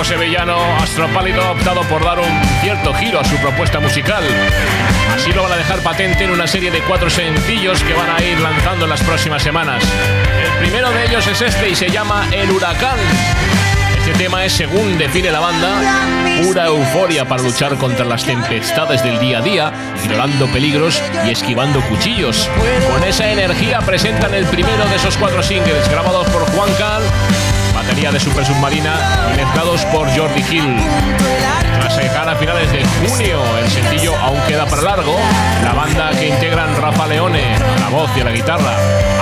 sevillano 0.04 0.58
Astropálido 0.80 1.42
ha 1.42 1.52
optado 1.52 1.80
por 1.82 2.04
dar 2.04 2.18
un 2.18 2.44
cierto 2.60 2.92
giro 2.94 3.20
a 3.20 3.24
su 3.24 3.36
propuesta 3.36 3.80
musical. 3.80 4.22
Así 5.14 5.32
lo 5.32 5.42
van 5.42 5.52
a 5.52 5.56
dejar 5.56 5.78
patente 5.80 6.24
en 6.24 6.30
una 6.30 6.46
serie 6.46 6.70
de 6.70 6.80
cuatro 6.82 7.08
sencillos 7.08 7.82
que 7.82 7.94
van 7.94 8.10
a 8.10 8.22
ir 8.22 8.38
lanzando 8.38 8.84
en 8.84 8.90
las 8.90 9.02
próximas 9.02 9.42
semanas. 9.42 9.82
El 10.44 10.58
primero 10.58 10.90
de 10.90 11.06
ellos 11.06 11.26
es 11.26 11.40
este 11.40 11.70
y 11.70 11.74
se 11.74 11.90
llama 11.90 12.26
El 12.32 12.50
Huracán. 12.50 12.98
Este 14.06 14.12
tema 14.24 14.44
es, 14.44 14.52
según 14.52 14.98
define 14.98 15.30
la 15.30 15.40
banda, 15.40 15.80
pura 16.42 16.66
euforia 16.66 17.26
para 17.26 17.42
luchar 17.42 17.76
contra 17.78 18.04
las 18.04 18.22
tempestades 18.24 19.02
del 19.02 19.18
día 19.18 19.38
a 19.38 19.40
día, 19.40 19.72
ignorando 20.04 20.46
peligros 20.48 21.02
y 21.26 21.30
esquivando 21.30 21.80
cuchillos. 21.88 22.50
Con 22.90 23.02
esa 23.02 23.30
energía 23.30 23.80
presentan 23.80 24.34
el 24.34 24.44
primero 24.44 24.84
de 24.84 24.96
esos 24.96 25.16
cuatro 25.16 25.42
singles 25.42 25.88
grabados 25.88 26.28
por 26.28 26.42
Juan 26.50 26.68
Cal, 26.74 27.02
batería 27.84 28.10
de 28.10 28.18
Super 28.20 28.46
Submarina 28.46 28.94
y 29.36 29.86
por 29.92 30.08
Jordi 30.16 30.40
Hill. 30.50 30.76
Tras 31.74 31.94
sacar 31.94 32.28
a 32.28 32.36
finales 32.36 32.72
de 32.72 32.82
junio 32.84 33.42
el 33.58 33.68
sencillo 33.70 34.16
Aún 34.16 34.40
queda 34.48 34.64
para 34.64 34.82
largo, 34.82 35.18
la 35.62 35.72
banda 35.74 36.10
que 36.10 36.28
integran 36.28 36.74
Rafa 36.76 37.06
Leone 37.06 37.42
la 37.84 37.90
voz 37.90 38.10
y 38.16 38.22
la 38.22 38.30
guitarra, 38.30 38.76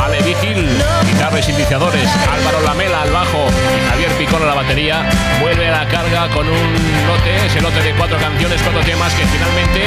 Ale 0.04 0.22
Vigil, 0.22 0.68
guitarra 1.04 1.40
y 1.40 1.42
sintetizadores, 1.42 2.08
Álvaro 2.30 2.60
Lamela 2.60 3.02
al 3.02 3.10
bajo 3.10 3.46
y 3.48 3.90
Javier 3.90 4.10
Picón 4.12 4.42
a 4.42 4.46
la 4.46 4.54
batería, 4.54 5.02
vuelve 5.40 5.66
a 5.68 5.78
la 5.82 5.88
carga 5.88 6.28
con 6.28 6.46
un 6.46 6.72
lote, 7.08 7.46
ese 7.46 7.60
lote 7.60 7.82
de 7.82 7.92
cuatro 7.94 8.18
canciones, 8.18 8.62
cuatro 8.62 8.80
temas 8.82 9.12
que 9.14 9.26
finalmente 9.26 9.82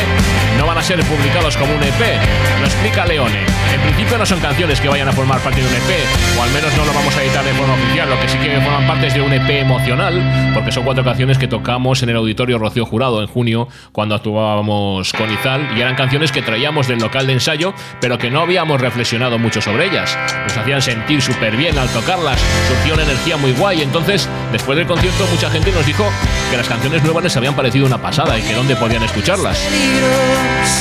no 0.58 0.66
van 0.66 0.78
a 0.78 0.84
ser 0.84 1.00
publicados 1.04 1.56
como 1.56 1.74
un 1.74 1.84
EP. 1.84 2.20
Lo 2.60 2.66
explica 2.66 3.06
Leone. 3.06 3.46
En 3.74 3.82
principio 3.82 4.18
no 4.18 4.26
son 4.26 4.40
canciones 4.40 4.82
que 4.82 4.90
vayan 4.90 5.08
a 5.08 5.14
formar 5.14 5.40
parte 5.40 5.62
de 5.62 5.68
un 5.68 5.74
EP, 5.74 6.38
o 6.38 6.44
al 6.44 6.50
menos 6.52 6.76
no 6.76 6.86
lo 6.86 6.94
vamos 6.94 7.16
a 7.16 7.24
editar 7.24 7.44
de 7.46 7.54
forma 7.54 7.76
oficial, 7.76 8.10
lo 8.10 8.20
que 8.20 8.28
sí 8.28 8.38
que 8.38 8.60
forman 8.66 8.88
parte 8.88 9.08
es 9.08 9.14
de 9.14 9.22
un 9.22 9.32
EP 9.32 9.48
emocional, 9.62 10.52
porque 10.54 10.72
son 10.72 10.84
cuatro 10.84 11.04
canciones 11.04 11.38
que 11.38 11.48
tocamos 11.48 12.02
en 12.02 12.10
el 12.10 12.16
auditorio 12.16 12.58
Rocío 12.58 12.86
Jurado 12.86 13.22
en 13.22 13.28
junio, 13.28 13.68
cuando 13.92 14.16
actuábamos 14.16 15.14
con 15.14 15.32
Izal, 15.32 15.78
y 15.78 15.82
eran 15.82 15.96
canciones 15.96 16.32
que 16.32 16.42
traíamos 16.42 16.88
del 16.88 16.98
local 16.98 17.28
de 17.28 17.34
ensayo, 17.34 17.76
pero 18.02 18.18
que 18.18 18.32
no 18.32 18.42
habíamos 18.42 18.82
reflexionado 18.82 19.38
mucho 19.38 19.62
sobre 19.62 19.86
ellas. 19.86 20.18
Nos 20.48 20.58
hacían 20.58 20.82
sentir 20.82 21.22
súper 21.22 21.56
bien 21.56 21.78
al 21.78 21.88
tocarlas, 21.90 22.42
surgió 22.68 22.96
una 22.96 23.04
energía 23.04 23.38
muy 23.38 23.52
guay, 23.52 23.84
entonces, 23.84 24.28
después 24.52 24.78
del 24.78 24.88
concierto, 24.88 25.28
mucha 25.32 25.50
gente 25.52 25.72
nos 25.72 25.86
dijo 25.86 26.10
que 26.50 26.58
las 26.58 26.68
canciones 26.68 27.04
nuevas 27.04 27.24
les 27.24 27.38
habían 27.38 27.56
parecido 27.56 27.86
una 27.86 28.00
pasada 28.00 28.40
y 28.40 28.42
que 28.42 28.54
dónde 28.54 28.76
podían 28.76 29.04
escucharlas. 29.04 29.60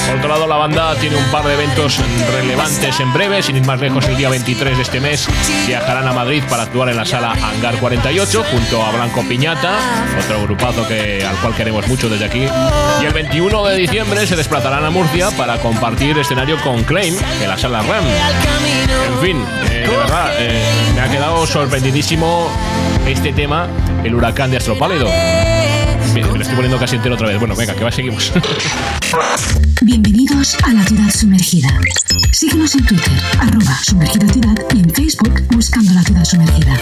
Por 0.06 0.16
otro 0.16 0.28
lado, 0.28 0.46
la 0.46 0.56
banda 0.56 0.94
tiene 0.96 1.16
un 1.16 1.30
par 1.30 1.44
de 1.44 1.52
eventos 1.52 2.00
relevantes 2.32 2.98
en 2.98 3.12
breve, 3.12 3.42
sin 3.42 3.56
ir 3.56 3.66
más 3.66 3.78
lejos, 3.78 4.08
el 4.08 4.16
día 4.16 4.30
23 4.30 4.74
de 4.74 4.82
este 4.82 5.00
mes 5.00 5.28
viajarán 5.66 6.08
a 6.08 6.14
Madrid 6.14 6.42
para 6.48 6.62
actuar 6.62 6.88
en 6.88 6.96
la 6.96 7.04
sala 7.04 7.32
Hangar 7.32 7.73
48 7.78 8.44
junto 8.50 8.82
a 8.82 8.92
Blanco 8.92 9.22
Piñata, 9.22 9.78
otro 10.18 10.42
grupazo 10.42 10.86
que, 10.86 11.24
al 11.24 11.36
cual 11.36 11.54
queremos 11.54 11.86
mucho 11.88 12.08
desde 12.08 12.24
aquí. 12.24 12.46
Y 13.02 13.04
el 13.04 13.12
21 13.12 13.64
de 13.66 13.76
diciembre 13.76 14.26
se 14.26 14.36
desplazarán 14.36 14.84
a 14.84 14.90
Murcia 14.90 15.30
para 15.36 15.58
compartir 15.58 16.18
escenario 16.18 16.60
con 16.62 16.82
Claim 16.84 17.14
en 17.42 17.48
la 17.48 17.58
sala 17.58 17.82
RAM. 17.82 18.04
En 18.04 19.20
fin, 19.20 19.44
eh, 19.70 19.86
de 19.88 19.96
verdad, 19.96 20.32
eh, 20.38 20.62
me 20.94 21.00
ha 21.00 21.10
quedado 21.10 21.46
sorprendidísimo 21.46 22.48
este 23.06 23.32
tema, 23.32 23.68
el 24.02 24.14
huracán 24.14 24.50
de 24.50 24.58
Astropálido. 24.58 25.08
Me, 26.14 26.22
me 26.22 26.32
lo 26.32 26.40
estoy 26.40 26.54
poniendo 26.54 26.78
casi 26.78 26.96
entero 26.96 27.14
otra 27.14 27.28
vez. 27.28 27.38
Bueno, 27.38 27.56
venga, 27.56 27.74
que 27.74 27.84
va, 27.84 27.90
seguimos. 27.90 28.32
Bienvenidos 29.82 30.56
a 30.64 30.72
la 30.72 30.82
ciudad 30.84 31.10
sumergida. 31.10 31.68
Síguenos 32.32 32.74
en 32.74 32.86
Twitter, 32.86 33.12
arroba 33.40 33.76
sumergida 33.82 34.28
ciudad 34.28 34.54
y 34.74 34.78
en 34.80 34.90
Facebook 34.90 35.42
buscando 35.50 35.92
la 35.92 36.02
ciudad 36.02 36.24
sumergida. 36.24 36.76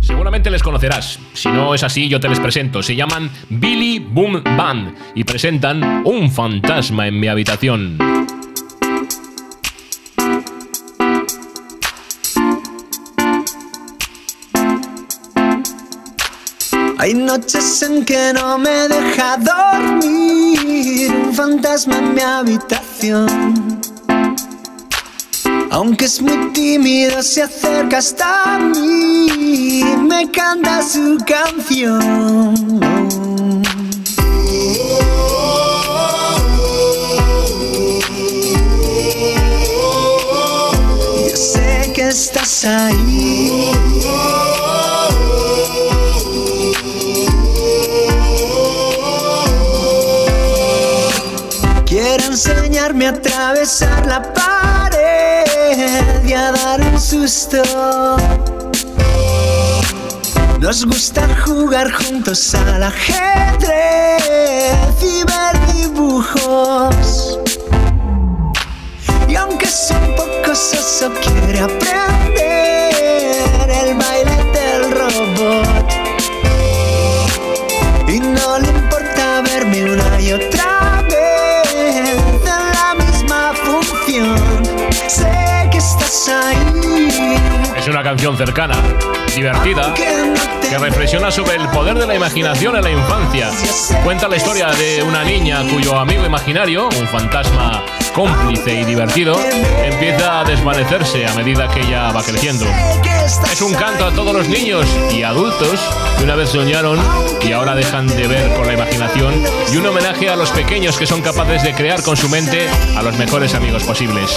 Seguramente 0.00 0.50
les 0.50 0.62
conocerás. 0.62 1.18
Si 1.34 1.48
no 1.48 1.74
es 1.74 1.82
así, 1.82 2.08
yo 2.08 2.20
te 2.20 2.28
les 2.28 2.40
presento. 2.40 2.82
Se 2.82 2.96
llaman 2.96 3.30
Billy 3.48 3.98
Boom 3.98 4.42
Band 4.42 4.94
y 5.14 5.24
presentan 5.24 6.02
Un 6.04 6.30
fantasma 6.30 7.06
en 7.06 7.20
mi 7.20 7.28
habitación. 7.28 7.98
Hay 17.00 17.14
noches 17.14 17.80
en 17.80 18.04
que 18.04 18.30
no 18.34 18.58
me 18.58 18.86
deja 18.86 19.38
dormir 19.38 21.10
un 21.10 21.34
fantasma 21.34 21.96
en 21.96 22.14
mi 22.14 22.20
habitación. 22.20 23.80
Aunque 25.70 26.04
es 26.04 26.20
muy 26.20 26.52
tímido, 26.52 27.22
se 27.22 27.44
acerca 27.44 27.96
hasta 27.96 28.58
mí, 28.58 29.82
me 30.10 30.30
canta 30.30 30.82
su 30.82 31.16
canción. 31.26 32.54
Yo 41.16 41.34
sé 41.34 41.92
que 41.94 42.08
estás 42.08 42.66
ahí. 42.66 43.70
Enseñarme 52.46 53.06
a 53.06 53.10
atravesar 53.10 54.06
la 54.06 54.22
pared 54.32 56.24
y 56.24 56.32
a 56.32 56.52
dar 56.52 56.80
un 56.80 56.98
susto. 56.98 57.62
Nos 60.58 60.86
gusta 60.86 61.28
jugar 61.44 61.92
juntos 61.92 62.54
al 62.54 62.82
ajedrez 62.82 63.68
y 65.02 65.22
ver 65.24 65.74
dibujos. 65.74 67.38
Y 69.28 69.36
aunque 69.36 69.66
es 69.66 69.90
un 69.90 70.16
poco 70.16 70.54
soso, 70.54 71.12
quiere 71.20 71.60
aprender 71.60 72.94
el 73.68 73.94
baile 73.98 74.44
del 74.54 74.90
robot. 74.92 75.79
Una 87.90 88.02
canción 88.02 88.36
cercana, 88.36 88.76
divertida, 89.34 89.92
que 89.94 90.78
reflexiona 90.78 91.30
sobre 91.30 91.56
el 91.56 91.68
poder 91.68 91.98
de 91.98 92.06
la 92.06 92.14
imaginación 92.14 92.76
en 92.76 92.84
la 92.84 92.90
infancia. 92.90 93.50
Cuenta 94.04 94.28
la 94.28 94.36
historia 94.36 94.68
de 94.68 95.02
una 95.02 95.24
niña 95.24 95.62
cuyo 95.68 95.98
amigo 95.98 96.24
imaginario, 96.24 96.88
un 96.88 97.08
fantasma 97.08 97.84
cómplice 98.14 98.74
y 98.74 98.84
divertido, 98.84 99.36
empieza 99.84 100.40
a 100.40 100.44
desvanecerse 100.44 101.26
a 101.26 101.34
medida 101.34 101.68
que 101.68 101.80
ella 101.80 102.12
va 102.12 102.22
creciendo. 102.22 102.66
Es 103.50 103.60
un 103.60 103.74
canto 103.74 104.06
a 104.06 104.12
todos 104.12 104.34
los 104.34 104.48
niños 104.48 104.86
y 105.12 105.22
adultos 105.22 105.80
que 106.18 106.24
una 106.24 106.36
vez 106.36 106.50
soñaron 106.50 106.98
y 107.42 107.52
ahora 107.52 107.74
dejan 107.74 108.06
de 108.06 108.26
ver 108.26 108.54
con 108.54 108.66
la 108.66 108.74
imaginación 108.74 109.34
y 109.72 109.76
un 109.76 109.86
homenaje 109.86 110.28
a 110.28 110.36
los 110.36 110.50
pequeños 110.50 110.96
que 110.96 111.06
son 111.06 111.22
capaces 111.22 111.62
de 111.62 111.74
crear 111.74 112.02
con 112.02 112.16
su 112.16 112.28
mente 112.28 112.68
a 112.96 113.02
los 113.02 113.16
mejores 113.18 113.54
amigos 113.54 113.84
posibles. 113.84 114.36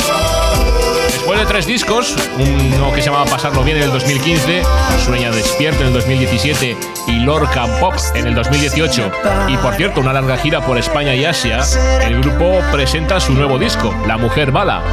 Después 1.34 1.48
de 1.48 1.52
tres 1.52 1.66
discos, 1.66 2.16
uno 2.38 2.94
que 2.94 3.02
se 3.02 3.10
llamaba 3.10 3.26
Pasarlo 3.26 3.64
Bien 3.64 3.78
en 3.78 3.84
el 3.84 3.92
2015, 3.92 4.62
Sueña 5.04 5.32
Despierto 5.32 5.82
en 5.82 5.88
el 5.88 5.94
2017 5.94 6.78
y 7.08 7.20
Lorca 7.22 7.66
Pop 7.80 7.96
en 8.14 8.28
el 8.28 8.36
2018, 8.36 9.12
y 9.48 9.58
por 9.58 9.74
cierto 9.74 10.00
una 10.00 10.14
larga 10.14 10.38
gira 10.38 10.64
por 10.64 10.78
España 10.78 11.16
y 11.16 11.26
Asia, 11.26 11.62
el 12.06 12.22
grupo 12.22 12.60
presenta 12.72 13.20
su 13.20 13.34
nuevo 13.34 13.58
disco, 13.58 13.96
La 14.06 14.18
Mujer 14.18 14.52
Bala, 14.52 14.84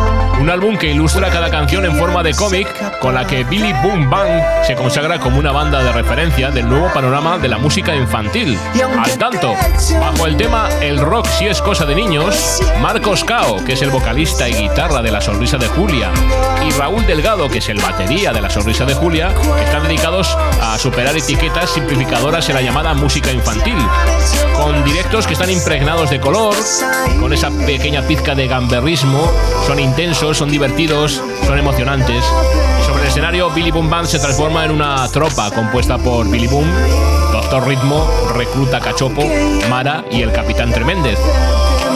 un 0.41 0.49
álbum 0.49 0.79
que 0.79 0.91
ilustra 0.91 1.29
cada 1.29 1.51
canción 1.51 1.85
en 1.85 1.97
forma 1.97 2.23
de 2.23 2.35
cómic, 2.35 2.99
con 3.01 3.15
la 3.15 3.27
que 3.27 3.45
Billy 3.45 3.75
Boom 3.83 4.09
Bang 4.09 4.65
se 4.67 4.75
consagra 4.75 5.21
como 5.21 5.39
una 5.39 5.53
banda 5.53 5.83
de 5.83 5.93
referencia 5.93 6.51
del 6.51 6.67
nuevo 6.67 6.91
panorama 6.95 7.37
de 7.37 7.49
la 7.49 7.59
música 7.59 7.95
infantil. 7.95 8.59
Al 8.99 9.19
tanto, 9.19 9.55
bajo 10.01 10.27
el 10.27 10.39
tema 10.39 10.71
El 10.81 10.99
rock 10.99 11.27
si 11.27 11.47
es 11.47 11.61
cosa 11.61 11.85
de 11.85 11.95
niños, 11.95 12.63
Marcos 12.81 13.23
Cao, 13.25 13.63
que 13.67 13.75
es 13.75 13.83
el 13.83 13.91
vocalista 13.91 14.49
y 14.49 14.55
guitarra 14.55 15.03
de 15.03 15.11
La 15.11 15.21
Sonrisa 15.21 15.59
de 15.59 15.69
Julia, 15.69 16.11
y 16.67 16.71
Raúl 16.73 17.07
Delgado, 17.07 17.49
que 17.49 17.59
es 17.59 17.69
el 17.69 17.81
batería 17.81 18.33
de 18.33 18.41
La 18.41 18.51
Sonrisa 18.51 18.85
de 18.85 18.95
Julia, 18.95 19.35
están 19.65 19.83
dedicados 19.83 20.37
a 20.61 20.79
superar 20.79 21.17
etiquetas 21.17 21.71
simplificadoras 21.71 22.49
en 22.49 22.55
la 22.55 22.63
llamada 22.63 22.95
música 22.95 23.33
infantil, 23.33 23.77
con 24.57 24.85
directos 24.85 25.27
que 25.27 25.33
están 25.35 25.51
impregnados 25.51 26.11
de 26.11 26.21
color, 26.21 26.55
con 27.19 27.33
esa 27.33 27.51
pequeña 27.51 28.03
pizca 28.03 28.35
de 28.35 28.47
gamberrismo, 28.47 29.31
son 29.67 29.81
intensos, 29.81 30.37
son 30.37 30.51
divertidos, 30.51 31.23
son 31.47 31.59
emocionantes. 31.59 32.25
Sobre 32.87 33.03
el 33.03 33.09
escenario, 33.09 33.51
Billy 33.51 33.71
Boom 33.71 33.89
Band 33.89 34.07
se 34.07 34.19
transforma 34.19 34.65
en 34.65 34.71
una 34.73 35.09
tropa 35.09 35.51
compuesta 35.51 35.99
por 35.99 36.29
Billy 36.29 36.47
Boom, 36.47 36.69
Doctor 37.33 37.67
Ritmo, 37.67 38.09
Recluta 38.35 38.81
Cachopo, 38.81 39.23
Mara 39.69 40.05
y 40.11 40.23
el 40.23 40.33
Capitán 40.33 40.73
Treméndez. 40.73 41.19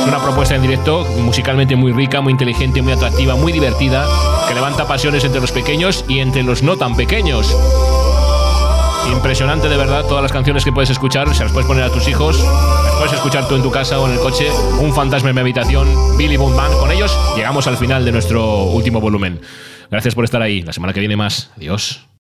Una 0.07 0.23
propuesta 0.23 0.55
en 0.55 0.63
directo 0.63 1.05
musicalmente 1.19 1.77
muy 1.77 1.93
rica, 1.93 2.21
muy 2.21 2.33
inteligente, 2.33 2.83
muy 2.83 2.93
atractiva, 2.93 3.37
muy 3.37 3.53
divertida, 3.53 4.07
que 4.47 4.55
levanta 4.55 4.87
pasiones 4.87 5.25
entre 5.25 5.41
los 5.41 5.51
pequeños 5.51 6.05
y 6.09 6.21
entre 6.21 6.43
los 6.43 6.63
no 6.63 6.77
tan 6.77 6.95
pequeños. 6.95 7.57
Impresionante 9.11 9.69
de 9.69 9.77
verdad 9.77 10.05
todas 10.05 10.23
las 10.23 10.33
canciones 10.33 10.65
que 10.65 10.73
puedes 10.73 10.91
escuchar, 10.91 11.35
se 11.35 11.45
las 11.45 11.53
puedes 11.53 11.67
poner 11.67 11.85
a 11.85 11.91
tus 11.91 12.07
hijos, 12.09 12.39
las 12.39 12.95
puedes 12.97 13.13
escuchar 13.13 13.49
tú 13.49 13.55
en 13.55 13.63
tu 13.63 13.71
casa 13.71 13.99
o 13.99 14.07
en 14.07 14.13
el 14.13 14.21
coche, 14.21 14.49
un 14.81 14.95
fantasma 14.95 15.31
en 15.31 15.35
mi 15.35 15.41
habitación, 15.41 15.89
Billy 16.17 16.37
Boom 16.37 16.57
Band. 16.57 16.79
Con 16.79 16.91
ellos 16.91 17.17
llegamos 17.37 17.67
al 17.67 17.77
final 17.77 18.05
de 18.05 18.13
nuestro 18.13 18.65
último 18.65 19.01
volumen. 19.01 19.41
Gracias 19.91 20.15
por 20.15 20.25
estar 20.25 20.43
ahí, 20.43 20.63
la 20.63 20.73
semana 20.73 20.93
que 20.93 21.01
viene 21.01 21.17
más. 21.17 21.51
Adiós. 21.57 22.07